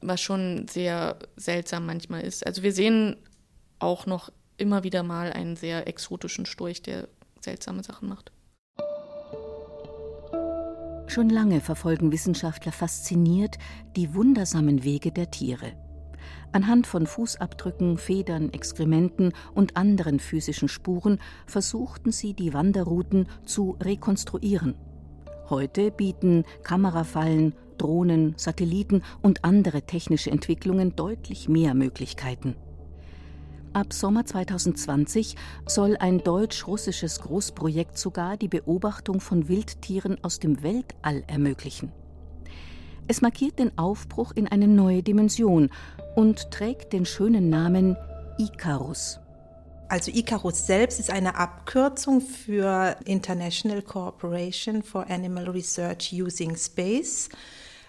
was 0.00 0.20
schon 0.20 0.68
sehr 0.68 1.18
seltsam 1.34 1.86
manchmal 1.86 2.22
ist. 2.22 2.46
Also 2.46 2.62
wir 2.62 2.72
sehen 2.72 3.16
auch 3.80 4.06
noch 4.06 4.30
immer 4.58 4.84
wieder 4.84 5.02
mal 5.02 5.32
einen 5.32 5.56
sehr 5.56 5.88
exotischen 5.88 6.46
Storch, 6.46 6.82
der 6.82 7.08
seltsame 7.40 7.82
Sachen 7.82 8.08
macht. 8.08 8.30
Schon 11.06 11.28
lange 11.30 11.60
verfolgen 11.60 12.12
Wissenschaftler 12.12 12.72
fasziniert 12.72 13.58
die 13.94 14.14
wundersamen 14.14 14.84
Wege 14.84 15.12
der 15.12 15.30
Tiere. 15.30 15.72
Anhand 16.52 16.86
von 16.86 17.06
Fußabdrücken, 17.06 17.96
Federn, 17.96 18.52
Exkrementen 18.52 19.32
und 19.54 19.76
anderen 19.76 20.18
physischen 20.18 20.68
Spuren 20.68 21.18
versuchten 21.46 22.12
sie, 22.12 22.34
die 22.34 22.52
Wanderrouten 22.52 23.28
zu 23.44 23.76
rekonstruieren. 23.80 24.74
Heute 25.48 25.90
bieten 25.90 26.44
Kamerafallen, 26.64 27.54
Drohnen, 27.78 28.34
Satelliten 28.36 29.02
und 29.22 29.44
andere 29.44 29.82
technische 29.82 30.30
Entwicklungen 30.30 30.96
deutlich 30.96 31.48
mehr 31.48 31.74
Möglichkeiten. 31.74 32.56
Ab 33.76 33.92
Sommer 33.92 34.24
2020 34.24 35.36
soll 35.66 35.98
ein 35.98 36.24
deutsch-russisches 36.24 37.20
Großprojekt 37.20 37.98
sogar 37.98 38.38
die 38.38 38.48
Beobachtung 38.48 39.20
von 39.20 39.48
Wildtieren 39.48 40.16
aus 40.24 40.40
dem 40.40 40.62
Weltall 40.62 41.24
ermöglichen. 41.26 41.92
Es 43.06 43.20
markiert 43.20 43.58
den 43.58 43.76
Aufbruch 43.76 44.32
in 44.34 44.48
eine 44.48 44.66
neue 44.66 45.02
Dimension 45.02 45.68
und 46.14 46.50
trägt 46.50 46.94
den 46.94 47.04
schönen 47.04 47.50
Namen 47.50 47.98
Icarus. 48.38 49.20
Also 49.90 50.10
Icarus 50.10 50.66
selbst 50.66 50.98
ist 50.98 51.10
eine 51.10 51.36
Abkürzung 51.36 52.22
für 52.22 52.96
International 53.04 53.82
Cooperation 53.82 54.82
for 54.82 55.10
Animal 55.10 55.50
Research 55.50 56.14
Using 56.14 56.56
Space, 56.56 57.28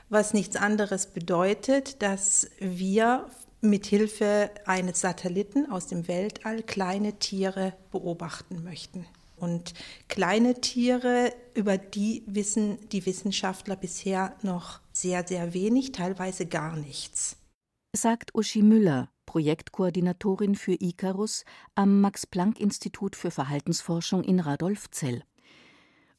was 0.09 0.33
nichts 0.33 0.57
anderes 0.57 1.07
bedeutet, 1.07 2.01
dass 2.01 2.49
wir 2.59 3.29
mithilfe 3.61 4.51
eines 4.65 5.01
Satelliten 5.01 5.69
aus 5.69 5.87
dem 5.87 6.07
Weltall 6.07 6.63
kleine 6.63 7.19
Tiere 7.19 7.73
beobachten 7.91 8.63
möchten. 8.63 9.05
Und 9.35 9.73
kleine 10.07 10.61
Tiere, 10.61 11.31
über 11.53 11.77
die 11.77 12.23
wissen 12.25 12.77
die 12.89 13.05
Wissenschaftler 13.05 13.75
bisher 13.75 14.35
noch 14.41 14.79
sehr, 14.91 15.27
sehr 15.27 15.53
wenig, 15.53 15.91
teilweise 15.91 16.47
gar 16.47 16.75
nichts. 16.75 17.37
Sagt 17.95 18.33
Uschi 18.33 18.63
Müller, 18.63 19.09
Projektkoordinatorin 19.27 20.55
für 20.55 20.73
Icarus 20.79 21.45
am 21.75 22.01
Max-Planck-Institut 22.01 23.15
für 23.15 23.29
Verhaltensforschung 23.29 24.23
in 24.23 24.39
Radolfzell. 24.39 25.23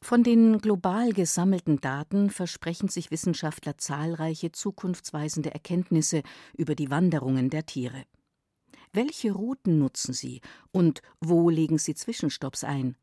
Von 0.01 0.23
den 0.23 0.59
global 0.59 1.11
gesammelten 1.11 1.81
Daten 1.81 2.29
versprechen 2.29 2.87
sich 2.87 3.11
Wissenschaftler 3.11 3.77
zahlreiche 3.77 4.51
zukunftsweisende 4.51 5.53
Erkenntnisse 5.53 6.23
über 6.57 6.73
die 6.73 6.89
Wanderungen 6.89 7.49
der 7.49 7.65
Tiere. 7.65 8.05
Welche 8.91 9.31
Routen 9.33 9.77
nutzen 9.77 10.13
sie 10.13 10.41
und 10.71 11.01
wo 11.19 11.49
legen 11.49 11.77
sie 11.77 11.93
Zwischenstopps 11.93 12.63
ein? 12.63 12.95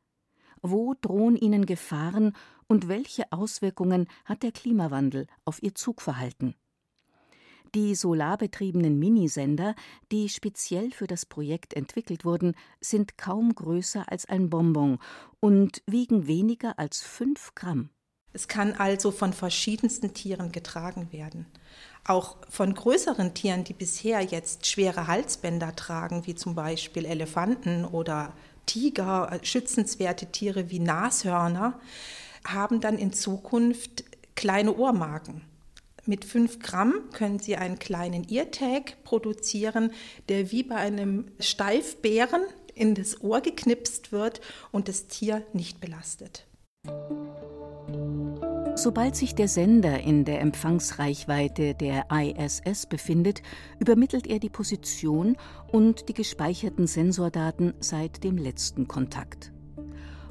Wo 0.63 0.95
drohen 1.01 1.37
ihnen 1.37 1.67
Gefahren 1.67 2.33
und 2.67 2.89
welche 2.89 3.31
Auswirkungen 3.31 4.09
hat 4.25 4.43
der 4.43 4.51
Klimawandel 4.51 5.27
auf 5.45 5.63
ihr 5.63 5.75
Zugverhalten? 5.75 6.57
Die 7.77 7.95
solarbetriebenen 7.95 8.99
Minisender, 8.99 9.75
die 10.11 10.31
speziell 10.31 10.93
für 10.93 11.07
das 11.07 11.27
Projekt 11.27 11.75
entwickelt 11.75 12.25
wurden, 12.25 12.55
sind 12.81 13.19
kaum 13.19 13.55
größer 13.55 14.11
als 14.11 14.25
ein 14.25 14.49
Bonbon 14.49 14.99
und 15.41 15.83
wiegen 15.87 16.27
weniger 16.27 16.79
als 16.79 17.03
fünf 17.03 17.55
Gramm. 17.55 17.91
Es 18.33 18.49
kann 18.49 18.73
also 18.73 19.11
von 19.11 19.35
verschiedensten 19.35 20.15
Tieren 20.15 20.53
getragen 20.53 21.13
werden. 21.13 21.45
Auch 22.07 22.39
von 22.49 22.73
größeren 22.73 23.35
Tieren, 23.35 23.65
die 23.65 23.75
bisher 23.75 24.23
jetzt 24.23 24.67
schwere 24.67 25.07
Halsbänder 25.07 25.77
tragen, 25.77 26.27
wie 26.27 26.35
zum 26.35 26.55
Beispiel 26.55 27.05
Elefanten 27.05 27.85
oder 27.85 28.33
Tiger, 28.65 29.39
schützenswerte 29.43 30.33
Tiere 30.33 30.71
wie 30.71 30.79
Nashörner, 30.79 31.79
haben 32.47 32.81
dann 32.81 32.97
in 32.97 33.13
Zukunft 33.13 34.05
kleine 34.35 34.75
Ohrmarken. 34.75 35.43
Mit 36.07 36.25
5 36.25 36.61
Gramm 36.61 36.95
können 37.13 37.41
Sie 37.41 37.57
einen 37.57 37.81
kleinen 37.81 38.27
Eartag 38.31 39.03
produzieren, 39.03 39.91
der 40.29 40.53
wie 40.53 40.63
bei 40.63 40.77
einem 40.77 41.27
Steifbären 41.41 42.43
in 42.75 42.95
das 42.95 43.21
Ohr 43.23 43.41
geknipst 43.41 44.13
wird 44.13 44.41
und 44.71 44.87
das 44.87 45.09
Tier 45.09 45.43
nicht 45.53 45.81
belastet. 45.81 46.47
Sobald 48.77 49.17
sich 49.17 49.35
der 49.35 49.49
Sender 49.49 50.01
in 50.01 50.25
der 50.25 50.43
Empfangsreichweite 50.43 51.75
der 51.75 52.07
ISS 52.13 52.87
befindet, 52.87 53.43
übermittelt 53.81 54.29
er 54.29 54.39
die 54.39 54.51
Position 54.51 55.37
und 55.73 56.09
die 56.09 56.15
gespeicherten 56.15 56.87
Sensordaten 56.87 57.75
seit 57.81 58.23
dem 58.23 58.37
letzten 58.37 58.87
Kontakt. 58.87 59.51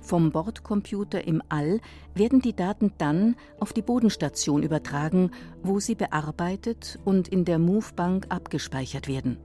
Vom 0.06 0.30
Bordcomputer 0.30 1.26
im 1.26 1.42
All 1.50 1.82
werden 2.14 2.40
die 2.40 2.56
Daten 2.56 2.94
dann 3.00 3.36
auf 3.60 3.74
die 3.74 3.82
Bodenstation 3.82 4.62
übertragen, 4.62 5.32
wo 5.64 5.80
sie 5.80 5.96
bearbeitet 5.96 7.00
und 7.06 7.28
in 7.28 7.44
der 7.44 7.58
Movebank 7.58 8.28
abgespeichert 8.30 9.08
werden. 9.08 9.38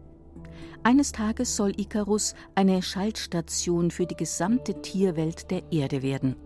Eines 0.83 1.12
Tages 1.12 1.57
soll 1.57 1.73
Icarus 1.81 2.35
eine 2.55 2.83
Schaltstation 2.83 3.90
für 3.90 4.05
die 4.05 4.17
gesamte 4.17 4.83
Tierwelt 4.83 5.50
der 5.50 5.62
Erde 5.73 6.02
werden. 6.02 6.37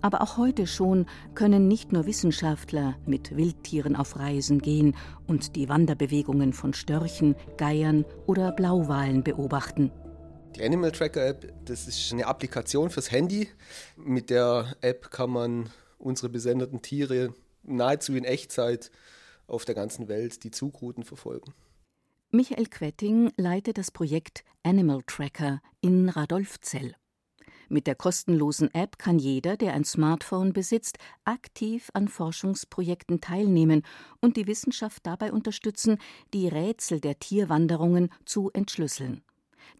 Aber 0.00 0.20
auch 0.20 0.36
heute 0.36 0.66
schon 0.66 1.06
können 1.36 1.68
nicht 1.68 1.92
nur 1.92 2.06
Wissenschaftler 2.06 2.96
mit 3.06 3.36
Wildtieren 3.36 3.94
auf 3.94 4.18
Reisen 4.18 4.58
gehen 4.58 4.96
und 5.28 5.54
die 5.54 5.68
Wanderbewegungen 5.68 6.52
von 6.52 6.74
Störchen, 6.74 7.36
Geiern 7.56 8.04
oder 8.26 8.50
Blauwalen 8.50 9.22
beobachten. 9.22 9.92
Die 10.54 10.62
Animal 10.62 10.92
Tracker 10.92 11.26
App, 11.26 11.50
das 11.64 11.88
ist 11.88 12.12
eine 12.12 12.26
Applikation 12.26 12.90
fürs 12.90 13.10
Handy. 13.10 13.48
Mit 13.96 14.28
der 14.28 14.76
App 14.82 15.10
kann 15.10 15.30
man 15.30 15.70
unsere 15.98 16.28
besenderten 16.28 16.82
Tiere 16.82 17.34
nahezu 17.62 18.14
in 18.14 18.24
Echtzeit 18.24 18.90
auf 19.46 19.64
der 19.64 19.74
ganzen 19.74 20.08
Welt 20.08 20.44
die 20.44 20.50
Zugrouten 20.50 21.04
verfolgen. 21.04 21.54
Michael 22.30 22.66
Quetting 22.66 23.32
leitet 23.36 23.78
das 23.78 23.90
Projekt 23.90 24.44
Animal 24.62 25.02
Tracker 25.06 25.62
in 25.80 26.10
Radolfzell. 26.10 26.96
Mit 27.70 27.86
der 27.86 27.94
kostenlosen 27.94 28.72
App 28.74 28.98
kann 28.98 29.18
jeder, 29.18 29.56
der 29.56 29.72
ein 29.72 29.84
Smartphone 29.84 30.52
besitzt, 30.52 30.98
aktiv 31.24 31.88
an 31.94 32.08
Forschungsprojekten 32.08 33.22
teilnehmen 33.22 33.82
und 34.20 34.36
die 34.36 34.46
Wissenschaft 34.46 35.06
dabei 35.06 35.32
unterstützen, 35.32 35.96
die 36.34 36.48
Rätsel 36.48 37.00
der 37.00 37.18
Tierwanderungen 37.18 38.10
zu 38.26 38.50
entschlüsseln. 38.52 39.22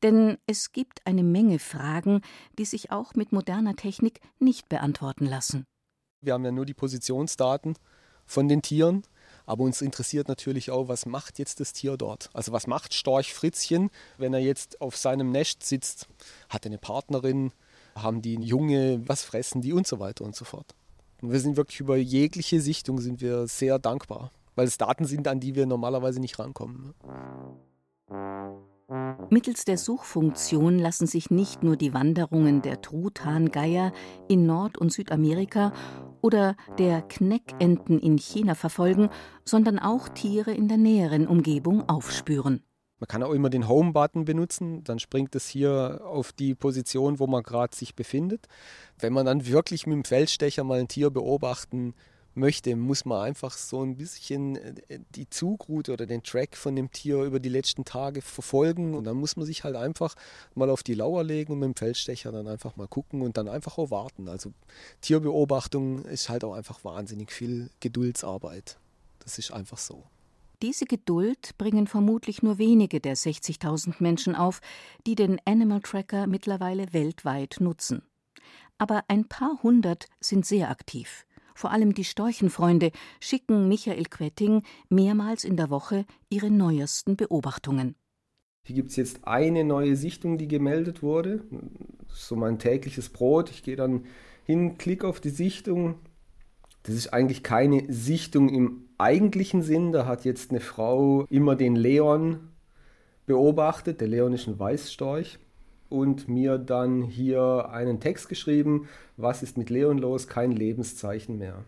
Denn 0.02 0.38
es 0.46 0.72
gibt 0.72 1.06
eine 1.06 1.22
Menge 1.22 1.58
Fragen, 1.58 2.22
die 2.58 2.64
sich 2.64 2.90
auch 2.90 3.14
mit 3.14 3.32
moderner 3.32 3.76
Technik 3.76 4.20
nicht 4.38 4.68
beantworten 4.68 5.26
lassen. 5.26 5.64
Wir 6.20 6.34
haben 6.34 6.44
ja 6.44 6.52
nur 6.52 6.66
die 6.66 6.74
Positionsdaten 6.74 7.74
von 8.26 8.48
den 8.48 8.62
Tieren, 8.62 9.02
aber 9.46 9.64
uns 9.64 9.82
interessiert 9.82 10.28
natürlich 10.28 10.70
auch, 10.70 10.88
was 10.88 11.06
macht 11.06 11.38
jetzt 11.38 11.60
das 11.60 11.72
Tier 11.72 11.96
dort? 11.96 12.30
Also 12.32 12.52
was 12.52 12.66
macht 12.66 12.94
Storch 12.94 13.34
Fritzchen, 13.34 13.90
wenn 14.18 14.32
er 14.32 14.40
jetzt 14.40 14.80
auf 14.80 14.96
seinem 14.96 15.30
Nest 15.30 15.64
sitzt? 15.64 16.08
Hat 16.48 16.64
er 16.64 16.70
eine 16.70 16.78
Partnerin? 16.78 17.52
Haben 17.94 18.22
die 18.22 18.34
Junge? 18.36 19.06
Was 19.06 19.22
fressen 19.22 19.60
die? 19.60 19.72
Und 19.72 19.86
so 19.86 19.98
weiter 19.98 20.24
und 20.24 20.34
so 20.34 20.44
fort. 20.44 20.74
Und 21.20 21.32
wir 21.32 21.40
sind 21.40 21.56
wirklich 21.56 21.80
über 21.80 21.96
jegliche 21.96 22.60
Sichtung 22.60 22.98
sind 23.00 23.20
wir 23.20 23.46
sehr 23.46 23.78
dankbar, 23.78 24.30
weil 24.54 24.66
es 24.66 24.78
Daten 24.78 25.04
sind, 25.04 25.28
an 25.28 25.40
die 25.40 25.54
wir 25.54 25.66
normalerweise 25.66 26.20
nicht 26.20 26.38
rankommen. 26.38 26.94
Mittels 29.32 29.64
der 29.64 29.78
Suchfunktion 29.78 30.78
lassen 30.78 31.06
sich 31.06 31.30
nicht 31.30 31.62
nur 31.62 31.78
die 31.78 31.94
Wanderungen 31.94 32.60
der 32.60 32.82
Truthahngeier 32.82 33.94
in 34.28 34.44
Nord- 34.44 34.76
und 34.76 34.92
Südamerika 34.92 35.72
oder 36.20 36.54
der 36.76 37.00
Kneckenten 37.00 37.98
in 37.98 38.18
China 38.18 38.54
verfolgen, 38.54 39.08
sondern 39.46 39.78
auch 39.78 40.10
Tiere 40.10 40.52
in 40.52 40.68
der 40.68 40.76
näheren 40.76 41.26
Umgebung 41.26 41.88
aufspüren. 41.88 42.62
Man 42.98 43.08
kann 43.08 43.22
auch 43.22 43.32
immer 43.32 43.48
den 43.48 43.68
Home-Button 43.68 44.26
benutzen, 44.26 44.84
dann 44.84 44.98
springt 44.98 45.34
es 45.34 45.48
hier 45.48 46.02
auf 46.04 46.34
die 46.34 46.54
Position, 46.54 47.18
wo 47.18 47.26
man 47.26 47.42
gerade 47.42 47.74
sich 47.74 47.94
befindet. 47.94 48.48
Wenn 48.98 49.14
man 49.14 49.24
dann 49.24 49.46
wirklich 49.46 49.86
mit 49.86 49.94
dem 49.94 50.04
Feldstecher 50.04 50.62
mal 50.62 50.78
ein 50.78 50.88
Tier 50.88 51.08
beobachten 51.08 51.94
möchte, 52.34 52.74
muss 52.76 53.04
man 53.04 53.22
einfach 53.22 53.52
so 53.52 53.82
ein 53.82 53.96
bisschen 53.96 54.56
äh, 54.56 55.00
die 55.14 55.28
Zugroute 55.28 55.92
oder 55.92 56.06
den 56.06 56.22
Track 56.22 56.56
von 56.56 56.76
dem 56.76 56.90
Tier 56.90 57.22
über 57.22 57.40
die 57.40 57.48
letzten 57.48 57.84
Tage 57.84 58.22
verfolgen. 58.22 58.94
Und 58.94 59.04
dann 59.04 59.16
muss 59.16 59.36
man 59.36 59.46
sich 59.46 59.64
halt 59.64 59.76
einfach 59.76 60.14
mal 60.54 60.70
auf 60.70 60.82
die 60.82 60.94
Lauer 60.94 61.24
legen 61.24 61.52
und 61.52 61.58
mit 61.58 61.68
dem 61.68 61.76
Feldstecher 61.76 62.32
dann 62.32 62.48
einfach 62.48 62.76
mal 62.76 62.88
gucken 62.88 63.22
und 63.22 63.36
dann 63.36 63.48
einfach 63.48 63.78
auch 63.78 63.90
warten. 63.90 64.28
Also 64.28 64.52
Tierbeobachtung 65.00 66.04
ist 66.04 66.28
halt 66.28 66.44
auch 66.44 66.54
einfach 66.54 66.84
wahnsinnig 66.84 67.32
viel 67.32 67.70
Geduldsarbeit. 67.80 68.78
Das 69.20 69.38
ist 69.38 69.52
einfach 69.52 69.78
so. 69.78 70.02
Diese 70.62 70.84
Geduld 70.84 71.58
bringen 71.58 71.88
vermutlich 71.88 72.42
nur 72.42 72.56
wenige 72.58 73.00
der 73.00 73.16
60.000 73.16 73.94
Menschen 73.98 74.36
auf, 74.36 74.60
die 75.06 75.16
den 75.16 75.40
Animal 75.44 75.80
Tracker 75.80 76.28
mittlerweile 76.28 76.92
weltweit 76.92 77.56
nutzen. 77.58 78.02
Aber 78.78 79.02
ein 79.08 79.26
paar 79.26 79.60
hundert 79.62 80.06
sind 80.20 80.46
sehr 80.46 80.70
aktiv. 80.70 81.26
Vor 81.54 81.70
allem 81.70 81.94
die 81.94 82.04
Storchenfreunde 82.04 82.92
schicken 83.20 83.68
Michael 83.68 84.04
Quetting 84.04 84.62
mehrmals 84.88 85.44
in 85.44 85.56
der 85.56 85.70
Woche 85.70 86.06
ihre 86.28 86.50
neuesten 86.50 87.16
Beobachtungen. 87.16 87.94
Hier 88.64 88.76
gibt 88.76 88.90
es 88.90 88.96
jetzt 88.96 89.26
eine 89.26 89.64
neue 89.64 89.96
Sichtung, 89.96 90.38
die 90.38 90.48
gemeldet 90.48 91.02
wurde. 91.02 91.42
so 92.08 92.36
mein 92.36 92.58
tägliches 92.58 93.08
Brot. 93.08 93.50
Ich 93.50 93.62
gehe 93.62 93.76
dann 93.76 94.04
hin, 94.44 94.78
klicke 94.78 95.06
auf 95.06 95.20
die 95.20 95.30
Sichtung. 95.30 95.96
Das 96.84 96.94
ist 96.94 97.12
eigentlich 97.12 97.42
keine 97.42 97.92
Sichtung 97.92 98.48
im 98.48 98.88
eigentlichen 98.98 99.62
Sinn. 99.62 99.92
Da 99.92 100.06
hat 100.06 100.24
jetzt 100.24 100.50
eine 100.50 100.60
Frau 100.60 101.26
immer 101.28 101.56
den 101.56 101.74
Leon 101.74 102.48
beobachtet. 103.26 104.00
Der 104.00 104.08
Leon 104.08 104.32
ist 104.32 104.46
ein 104.46 104.58
Weißstorch 104.58 105.38
und 105.92 106.28
mir 106.28 106.58
dann 106.58 107.02
hier 107.02 107.68
einen 107.70 108.00
Text 108.00 108.28
geschrieben, 108.28 108.88
was 109.16 109.42
ist 109.42 109.58
mit 109.58 109.70
Leon 109.70 109.98
los, 109.98 110.26
kein 110.26 110.52
Lebenszeichen 110.52 111.38
mehr. 111.38 111.64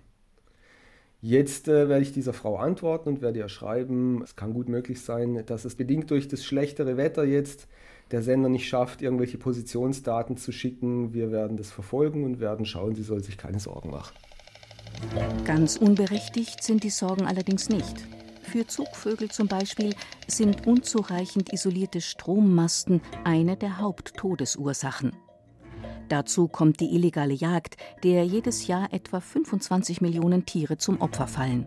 Jetzt 1.21 1.69
äh, 1.69 1.89
werde 1.89 2.03
ich 2.03 2.13
dieser 2.13 2.33
Frau 2.33 2.57
antworten 2.57 3.09
und 3.09 3.23
werde 3.23 3.39
ihr 3.39 3.49
schreiben, 3.49 4.23
es 4.23 4.37
kann 4.37 4.53
gut 4.53 4.69
möglich 4.69 5.01
sein, 5.01 5.43
dass 5.47 5.65
es 5.65 5.75
bedingt 5.75 6.11
durch 6.11 6.29
das 6.29 6.45
schlechtere 6.45 6.97
Wetter 6.97 7.25
jetzt 7.25 7.67
der 8.11 8.23
Sender 8.23 8.49
nicht 8.49 8.69
schafft, 8.69 9.01
irgendwelche 9.01 9.39
Positionsdaten 9.39 10.37
zu 10.37 10.53
schicken. 10.53 11.15
Wir 11.15 11.31
werden 11.31 11.57
das 11.57 11.71
verfolgen 11.71 12.25
und 12.25 12.41
werden 12.41 12.67
schauen, 12.67 12.95
sie 12.95 13.03
soll 13.03 13.23
sich 13.23 13.39
keine 13.39 13.61
Sorgen 13.61 13.91
machen. 13.91 14.15
Ganz 15.45 15.77
unberechtigt 15.77 16.63
sind 16.63 16.83
die 16.83 16.91
Sorgen 16.91 17.27
allerdings 17.27 17.69
nicht. 17.69 18.07
Für 18.45 18.67
Zugvögel 18.67 19.31
zum 19.31 19.49
Beispiel 19.49 19.95
sind 20.29 20.67
unzureichend 20.67 21.53
isolierte 21.53 22.01
Strommasten 22.01 23.01
eine 23.25 23.57
der 23.57 23.79
Haupttodesursachen. 23.79 25.17
Dazu 26.09 26.49
kommt 26.49 26.81
die 26.81 26.95
illegale 26.95 27.35
Jagd, 27.35 27.77
der 28.03 28.25
jedes 28.25 28.67
Jahr 28.67 28.93
etwa 28.93 29.21
25 29.21 30.01
Millionen 30.01 30.47
Tiere 30.47 30.77
zum 30.77 31.01
Opfer 31.01 31.27
fallen. 31.27 31.67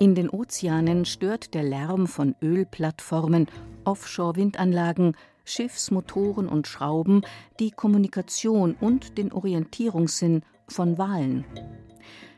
In 0.00 0.14
den 0.14 0.30
Ozeanen 0.30 1.04
stört 1.04 1.54
der 1.54 1.62
Lärm 1.62 2.08
von 2.08 2.34
Ölplattformen, 2.42 3.46
Offshore-Windanlagen, 3.84 5.16
Schiffsmotoren 5.44 6.48
und 6.48 6.66
Schrauben 6.66 7.22
die 7.60 7.70
Kommunikation 7.70 8.74
und 8.80 9.18
den 9.18 9.32
Orientierungssinn 9.32 10.42
von 10.66 10.98
Walen. 10.98 11.44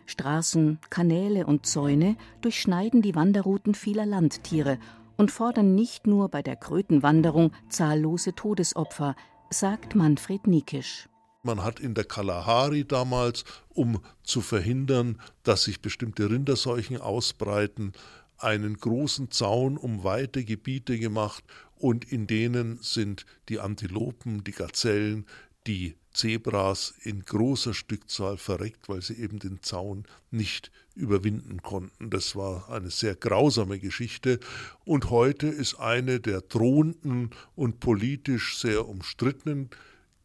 Straßen, 0.07 0.79
Kanäle 0.91 1.47
und 1.47 1.67
Zäune 1.67 2.17
durchschneiden 2.41 3.03
die 3.03 3.15
Wanderrouten 3.15 3.75
vieler 3.75 4.07
Landtiere 4.07 4.79
und 5.17 5.31
fordern 5.31 5.75
nicht 5.75 6.07
nur 6.07 6.29
bei 6.29 6.43
der 6.43 6.57
Krötenwanderung 6.57 7.53
zahllose 7.69 8.35
Todesopfer, 8.35 9.17
sagt 9.51 9.95
Manfred 9.95 10.47
Niekisch. 10.47 11.09
Man 11.43 11.63
hat 11.63 11.79
in 11.79 11.95
der 11.95 12.05
Kalahari 12.05 12.87
damals, 12.87 13.45
um 13.69 14.01
zu 14.23 14.41
verhindern, 14.41 15.21
dass 15.43 15.65
sich 15.65 15.83
bestimmte 15.83 16.31
Rinderseuchen 16.31 17.01
ausbreiten, 17.01 17.93
einen 18.39 18.77
großen 18.77 19.31
Zaun 19.31 19.77
um 19.77 20.05
weite 20.05 20.45
Gebiete 20.45 20.99
gemacht 20.99 21.45
und 21.77 22.11
in 22.11 22.27
denen 22.27 22.79
sind 22.81 23.27
die 23.49 23.61
Antilopen, 23.61 24.43
die 24.43 24.53
Gazellen, 24.53 25.27
die 25.67 25.97
Zebras 26.13 26.95
in 27.03 27.25
großer 27.25 27.75
Stückzahl 27.75 28.37
verreckt, 28.37 28.89
weil 28.89 29.03
sie 29.03 29.15
eben 29.15 29.39
den 29.39 29.63
Zaun 29.63 30.05
nicht 30.31 30.71
überwinden 30.95 31.61
konnten. 31.63 32.11
Das 32.11 32.37
war 32.37 32.71
eine 32.71 32.91
sehr 32.91 33.17
grausame 33.17 33.79
Geschichte 33.81 34.39
und 34.85 35.11
heute 35.11 35.49
ist 35.49 35.75
eine 35.75 36.21
der 36.21 36.41
drohenden 36.41 37.31
und 37.57 37.81
politisch 37.81 38.59
sehr 38.59 38.87
umstrittenen 38.87 39.71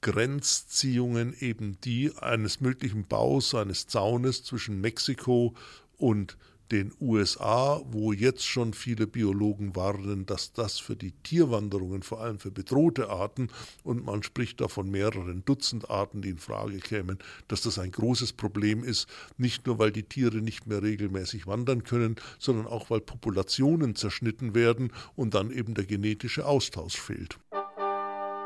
Grenzziehungen 0.01 1.35
eben 1.39 1.79
die 1.81 2.15
eines 2.17 2.61
möglichen 2.61 3.05
Baus 3.05 3.55
eines 3.55 3.87
Zaunes 3.87 4.43
zwischen 4.43 4.79
Mexiko 4.79 5.55
und 5.97 6.37
den 6.71 6.93
USA, 6.99 7.81
wo 7.91 8.13
jetzt 8.13 8.45
schon 8.45 8.73
viele 8.73 9.07
Biologen 9.07 9.75
warnen, 9.75 10.25
dass 10.25 10.53
das 10.53 10.79
für 10.79 10.95
die 10.95 11.11
Tierwanderungen, 11.23 12.03
vor 12.03 12.21
allem 12.21 12.39
für 12.39 12.51
bedrohte 12.51 13.09
Arten, 13.09 13.49
und 13.83 14.05
man 14.05 14.23
spricht 14.23 14.61
da 14.61 14.67
von 14.67 14.89
mehreren 14.89 15.43
Dutzend 15.45 15.89
Arten, 15.89 16.21
die 16.21 16.29
in 16.29 16.37
Frage 16.37 16.77
kämen, 16.77 17.17
dass 17.47 17.61
das 17.61 17.79
ein 17.79 17.91
großes 17.91 18.33
Problem 18.33 18.83
ist, 18.83 19.07
nicht 19.37 19.65
nur 19.65 19.79
weil 19.79 19.91
die 19.91 20.03
Tiere 20.03 20.37
nicht 20.37 20.67
mehr 20.67 20.83
regelmäßig 20.83 21.47
wandern 21.47 21.83
können, 21.83 22.15
sondern 22.37 22.67
auch 22.67 22.89
weil 22.89 23.01
Populationen 23.01 23.95
zerschnitten 23.95 24.53
werden 24.53 24.91
und 25.15 25.33
dann 25.33 25.51
eben 25.51 25.73
der 25.73 25.85
genetische 25.85 26.45
Austausch 26.45 26.97
fehlt. 26.97 27.39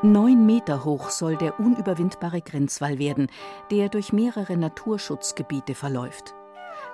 Neun 0.03 0.45
Meter 0.45 0.83
hoch 0.83 1.09
soll 1.09 1.38
der 1.38 1.62
unüberwindbare 1.62 2.41
Grenzwall 2.41 2.99
werden, 2.99 3.27
der 3.71 3.88
durch 3.88 4.12
mehrere 4.12 4.57
Naturschutzgebiete 4.57 5.75
verläuft. 5.75 6.36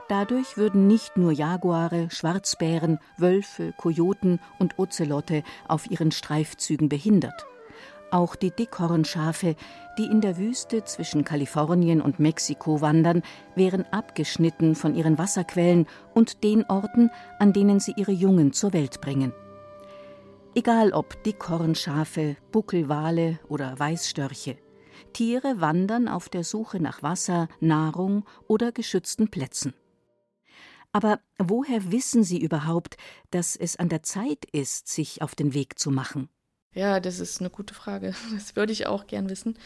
Dadurch 0.09 0.57
würden 0.57 0.87
nicht 0.87 1.17
nur 1.17 1.31
Jaguare, 1.31 2.09
Schwarzbären, 2.09 2.97
Wölfe, 3.17 3.73
Kojoten 3.77 4.39
und 4.57 4.79
Ozelotte 4.79 5.43
auf 5.67 5.89
ihren 5.91 6.11
Streifzügen 6.11 6.89
behindert. 6.89 7.45
Auch 8.09 8.35
die 8.35 8.49
Dickhornschafe, 8.49 9.55
die 9.99 10.05
in 10.05 10.19
der 10.19 10.37
Wüste 10.37 10.83
zwischen 10.83 11.23
Kalifornien 11.23 12.01
und 12.01 12.19
Mexiko 12.19 12.81
wandern, 12.81 13.21
wären 13.53 13.85
abgeschnitten 13.91 14.73
von 14.73 14.95
ihren 14.95 15.19
Wasserquellen 15.19 15.85
und 16.15 16.43
den 16.43 16.65
Orten, 16.65 17.11
an 17.37 17.53
denen 17.53 17.79
sie 17.79 17.93
ihre 17.95 18.11
Jungen 18.11 18.51
zur 18.51 18.73
Welt 18.73 19.01
bringen. 19.01 19.31
Egal 20.55 20.91
ob 20.91 21.21
Dickhornschafe, 21.23 22.35
Buckelwale 22.51 23.37
oder 23.47 23.77
Weißstörche. 23.77 24.57
Tiere 25.13 25.61
wandern 25.61 26.07
auf 26.07 26.29
der 26.29 26.43
Suche 26.43 26.79
nach 26.79 27.03
Wasser, 27.03 27.47
Nahrung 27.59 28.25
oder 28.47 28.71
geschützten 28.71 29.29
Plätzen. 29.29 29.75
Aber 30.91 31.19
woher 31.37 31.91
wissen 31.91 32.23
sie 32.23 32.41
überhaupt, 32.41 32.97
dass 33.31 33.55
es 33.55 33.75
an 33.75 33.89
der 33.89 34.03
Zeit 34.03 34.45
ist, 34.51 34.87
sich 34.87 35.21
auf 35.21 35.35
den 35.35 35.53
Weg 35.53 35.77
zu 35.77 35.91
machen? 35.91 36.29
Ja, 36.73 36.99
das 36.99 37.19
ist 37.19 37.39
eine 37.39 37.49
gute 37.49 37.73
Frage. 37.73 38.13
Das 38.33 38.55
würde 38.55 38.73
ich 38.73 38.87
auch 38.87 39.07
gern 39.07 39.29
wissen. 39.29 39.57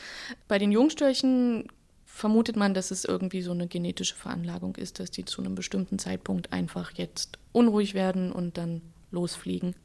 Bei 0.47 0.57
den 0.57 0.71
Jungstörchen 0.71 1.67
vermutet 2.05 2.55
man, 2.55 2.73
dass 2.73 2.91
es 2.91 3.05
irgendwie 3.05 3.41
so 3.41 3.51
eine 3.51 3.67
genetische 3.67 4.15
Veranlagung 4.15 4.75
ist, 4.75 4.99
dass 4.99 5.11
die 5.11 5.25
zu 5.25 5.41
einem 5.41 5.55
bestimmten 5.55 5.97
Zeitpunkt 5.97 6.53
einfach 6.53 6.91
jetzt 6.91 7.39
unruhig 7.51 7.93
werden 7.93 8.31
und 8.31 8.57
dann 8.57 8.81
losfliegen. 9.11 9.75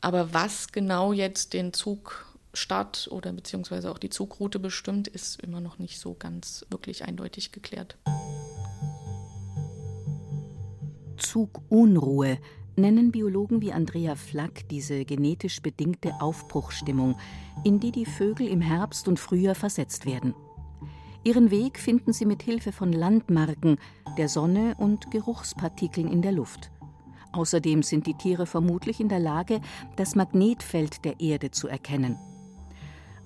Aber 0.00 0.32
was 0.32 0.72
genau 0.72 1.12
jetzt 1.12 1.52
den 1.52 1.72
Zugstart 1.72 3.08
oder 3.10 3.32
beziehungsweise 3.32 3.90
auch 3.90 3.98
die 3.98 4.10
Zugroute 4.10 4.58
bestimmt, 4.58 5.08
ist 5.08 5.40
immer 5.40 5.60
noch 5.60 5.78
nicht 5.78 5.98
so 5.98 6.14
ganz 6.14 6.66
wirklich 6.70 7.04
eindeutig 7.04 7.52
geklärt. 7.52 7.96
Zugunruhe 11.20 12.38
nennen 12.76 13.12
Biologen 13.12 13.60
wie 13.60 13.72
Andrea 13.72 14.14
Flack 14.16 14.68
diese 14.68 15.04
genetisch 15.04 15.60
bedingte 15.62 16.20
Aufbruchstimmung, 16.20 17.16
in 17.64 17.78
die 17.78 17.92
die 17.92 18.06
Vögel 18.06 18.48
im 18.48 18.60
Herbst 18.60 19.06
und 19.06 19.20
Frühjahr 19.20 19.54
versetzt 19.54 20.06
werden. 20.06 20.34
Ihren 21.22 21.50
Weg 21.50 21.78
finden 21.78 22.12
sie 22.12 22.24
mit 22.24 22.42
Hilfe 22.42 22.72
von 22.72 22.92
Landmarken, 22.92 23.76
der 24.16 24.28
Sonne 24.28 24.74
und 24.78 25.10
Geruchspartikeln 25.10 26.08
in 26.08 26.22
der 26.22 26.32
Luft. 26.32 26.70
Außerdem 27.32 27.82
sind 27.82 28.06
die 28.06 28.14
Tiere 28.14 28.46
vermutlich 28.46 28.98
in 29.00 29.08
der 29.08 29.20
Lage, 29.20 29.60
das 29.96 30.14
Magnetfeld 30.14 31.04
der 31.04 31.20
Erde 31.20 31.50
zu 31.50 31.68
erkennen. 31.68 32.16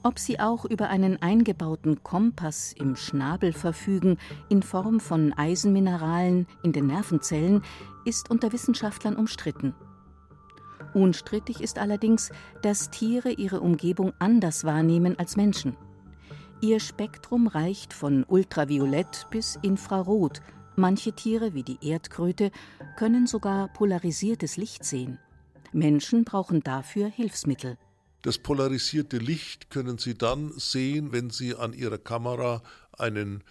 Ob 0.07 0.19
sie 0.19 0.39
auch 0.39 0.67
über 0.67 0.91
einen 0.91 1.23
eingebauten 1.23 2.03
Kompass 2.03 2.75
im 2.75 2.95
Schnabel 2.95 3.55
verfügen, 3.55 4.19
in 4.51 4.63
Form 4.63 5.01
von 5.01 5.33
Eisenmineralen 5.33 6.47
in 6.63 6.73
den 6.73 6.89
Nervenzellen, 6.89 7.63
ist 8.05 8.31
unter 8.31 8.53
Wissenschaftlern 8.53 9.17
umstritten. 9.17 9.75
Unstrittig 10.93 11.63
ist 11.63 11.79
allerdings, 11.79 12.31
dass 12.61 12.91
Tiere 12.91 13.31
ihre 13.31 13.61
Umgebung 13.61 14.13
anders 14.19 14.65
wahrnehmen 14.65 15.19
als 15.19 15.37
Menschen. 15.37 15.75
Ihr 16.61 16.81
Spektrum 16.81 17.47
reicht 17.47 17.95
von 17.95 18.25
ultraviolett 18.29 19.27
bis 19.31 19.59
infrarot. 19.63 20.43
Manche 20.77 21.13
Tiere, 21.13 21.55
wie 21.55 21.63
die 21.63 21.79
Erdkröte, 21.81 22.51
können 22.97 23.27
sogar 23.27 23.69
polarisiertes 23.69 24.59
Licht 24.59 24.85
sehen. 24.85 25.19
Menschen 25.73 26.25
brauchen 26.25 26.63
dafür 26.63 27.09
Hilfsmittel. 27.09 27.79
Das 28.25 28.39
polarisierte 28.39 29.19
Licht 29.19 29.69
können 29.69 29.99
Sie 29.99 30.15
dann 30.17 30.51
sehen, 30.59 31.13
wenn 31.13 31.29
Sie 31.29 31.55
an 31.55 31.75
Ihrer 31.75 31.99
Kamera 31.99 32.63
einen 32.93 33.45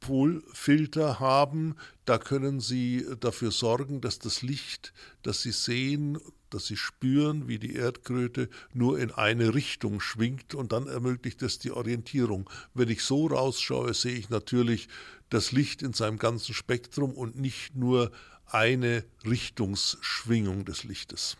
Polfilter 0.00 1.20
haben. 1.20 1.76
Da 2.06 2.16
können 2.16 2.58
Sie 2.58 3.04
dafür 3.20 3.50
sorgen, 3.50 4.00
dass 4.00 4.18
das 4.18 4.40
Licht, 4.40 4.94
das 5.22 5.42
Sie 5.42 5.52
sehen, 5.52 6.18
dass 6.48 6.66
sie 6.66 6.76
spüren, 6.78 7.48
wie 7.48 7.58
die 7.58 7.74
Erdkröte 7.74 8.48
nur 8.72 8.98
in 8.98 9.10
eine 9.10 9.54
Richtung 9.54 10.00
schwingt 10.00 10.54
und 10.54 10.72
dann 10.72 10.86
ermöglicht 10.86 11.42
es 11.42 11.58
die 11.58 11.72
Orientierung. 11.72 12.48
Wenn 12.72 12.88
ich 12.88 13.02
so 13.02 13.26
rausschaue, 13.26 13.92
sehe 13.92 14.14
ich 14.14 14.30
natürlich 14.30 14.88
das 15.28 15.52
Licht 15.52 15.82
in 15.82 15.92
seinem 15.92 16.16
ganzen 16.16 16.54
Spektrum 16.54 17.12
und 17.12 17.36
nicht 17.38 17.74
nur 17.74 18.10
eine 18.46 19.04
Richtungsschwingung 19.26 20.64
des 20.64 20.84
Lichtes. 20.84 21.36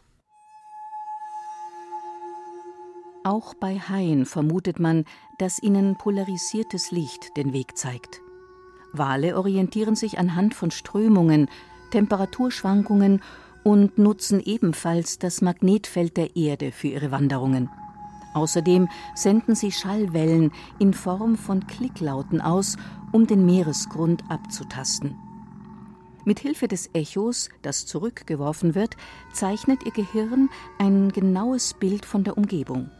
Auch 3.26 3.54
bei 3.54 3.78
Haien 3.78 4.26
vermutet 4.26 4.78
man, 4.78 5.06
dass 5.38 5.58
ihnen 5.58 5.96
polarisiertes 5.96 6.90
Licht 6.90 7.34
den 7.38 7.54
Weg 7.54 7.78
zeigt. 7.78 8.20
Wale 8.92 9.38
orientieren 9.38 9.96
sich 9.96 10.18
anhand 10.18 10.54
von 10.54 10.70
Strömungen, 10.70 11.48
Temperaturschwankungen 11.90 13.22
und 13.62 13.96
nutzen 13.96 14.40
ebenfalls 14.40 15.18
das 15.18 15.40
Magnetfeld 15.40 16.18
der 16.18 16.36
Erde 16.36 16.70
für 16.70 16.88
ihre 16.88 17.10
Wanderungen. 17.12 17.70
Außerdem 18.34 18.88
senden 19.14 19.54
sie 19.54 19.72
Schallwellen 19.72 20.52
in 20.78 20.92
Form 20.92 21.36
von 21.36 21.66
Klicklauten 21.66 22.42
aus, 22.42 22.76
um 23.10 23.26
den 23.26 23.46
Meeresgrund 23.46 24.22
abzutasten. 24.28 25.16
Mit 26.26 26.40
Hilfe 26.40 26.68
des 26.68 26.90
Echos, 26.92 27.48
das 27.62 27.86
zurückgeworfen 27.86 28.74
wird, 28.74 28.98
zeichnet 29.32 29.82
ihr 29.86 29.92
Gehirn 29.92 30.50
ein 30.78 31.10
genaues 31.10 31.72
Bild 31.72 32.04
von 32.04 32.22
der 32.22 32.36
Umgebung. 32.36 32.90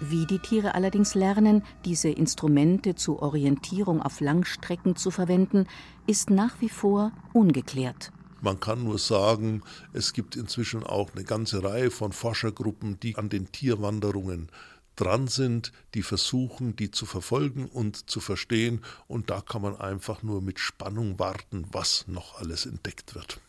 Wie 0.00 0.26
die 0.26 0.38
Tiere 0.38 0.74
allerdings 0.74 1.14
lernen, 1.14 1.64
diese 1.84 2.08
Instrumente 2.08 2.94
zur 2.94 3.20
Orientierung 3.20 4.00
auf 4.00 4.20
Langstrecken 4.20 4.94
zu 4.94 5.10
verwenden, 5.10 5.66
ist 6.06 6.30
nach 6.30 6.60
wie 6.60 6.68
vor 6.68 7.12
ungeklärt. 7.32 8.12
Man 8.40 8.60
kann 8.60 8.84
nur 8.84 8.98
sagen, 8.98 9.62
es 9.92 10.12
gibt 10.12 10.36
inzwischen 10.36 10.84
auch 10.84 11.10
eine 11.12 11.24
ganze 11.24 11.64
Reihe 11.64 11.90
von 11.90 12.12
Forschergruppen, 12.12 13.00
die 13.00 13.16
an 13.16 13.28
den 13.28 13.50
Tierwanderungen 13.50 14.48
dran 14.94 15.26
sind, 15.26 15.72
die 15.94 16.02
versuchen, 16.02 16.76
die 16.76 16.92
zu 16.92 17.04
verfolgen 17.04 17.66
und 17.66 18.08
zu 18.08 18.20
verstehen. 18.20 18.84
Und 19.08 19.30
da 19.30 19.40
kann 19.40 19.62
man 19.62 19.76
einfach 19.76 20.22
nur 20.22 20.42
mit 20.42 20.60
Spannung 20.60 21.18
warten, 21.18 21.66
was 21.72 22.06
noch 22.06 22.38
alles 22.38 22.66
entdeckt 22.66 23.16
wird. 23.16 23.40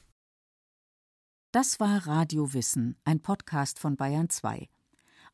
Das 1.51 1.79
war 1.79 2.07
Radio 2.07 2.53
Wissen, 2.53 2.95
ein 3.03 3.21
Podcast 3.21 3.79
von 3.79 3.95
Bayern 3.95 4.29
2. 4.29 4.69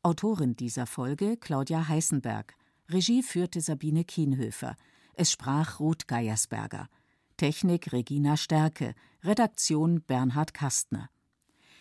Autorin 0.06 0.54
dieser 0.54 0.86
Folge 0.86 1.36
Claudia 1.36 1.88
Heißenberg. 1.88 2.54
Regie 2.88 3.24
führte 3.24 3.60
Sabine 3.60 4.04
Kienhöfer. 4.04 4.76
Es 5.14 5.32
sprach 5.32 5.80
Ruth 5.80 6.06
Geiersberger. 6.06 6.88
Technik 7.36 7.92
Regina 7.92 8.36
Stärke, 8.36 8.94
Redaktion 9.24 10.02
Bernhard 10.02 10.54
Kastner. 10.54 11.10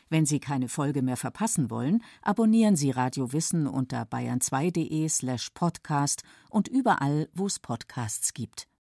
Wenn 0.09 0.25
Sie 0.25 0.39
keine 0.39 0.69
Folge 0.69 1.03
mehr 1.03 1.17
verpassen 1.17 1.69
wollen, 1.69 2.01
abonnieren 2.23 2.75
Sie 2.75 2.89
Radio 2.89 3.31
Wissen 3.31 3.67
unter 3.67 4.05
bayern2.de 4.05 5.07
slash 5.07 5.51
podcast 5.51 6.23
und 6.49 6.67
überall, 6.67 7.29
wo 7.35 7.45
es 7.45 7.59
Podcasts 7.59 8.33
gibt. 8.33 8.67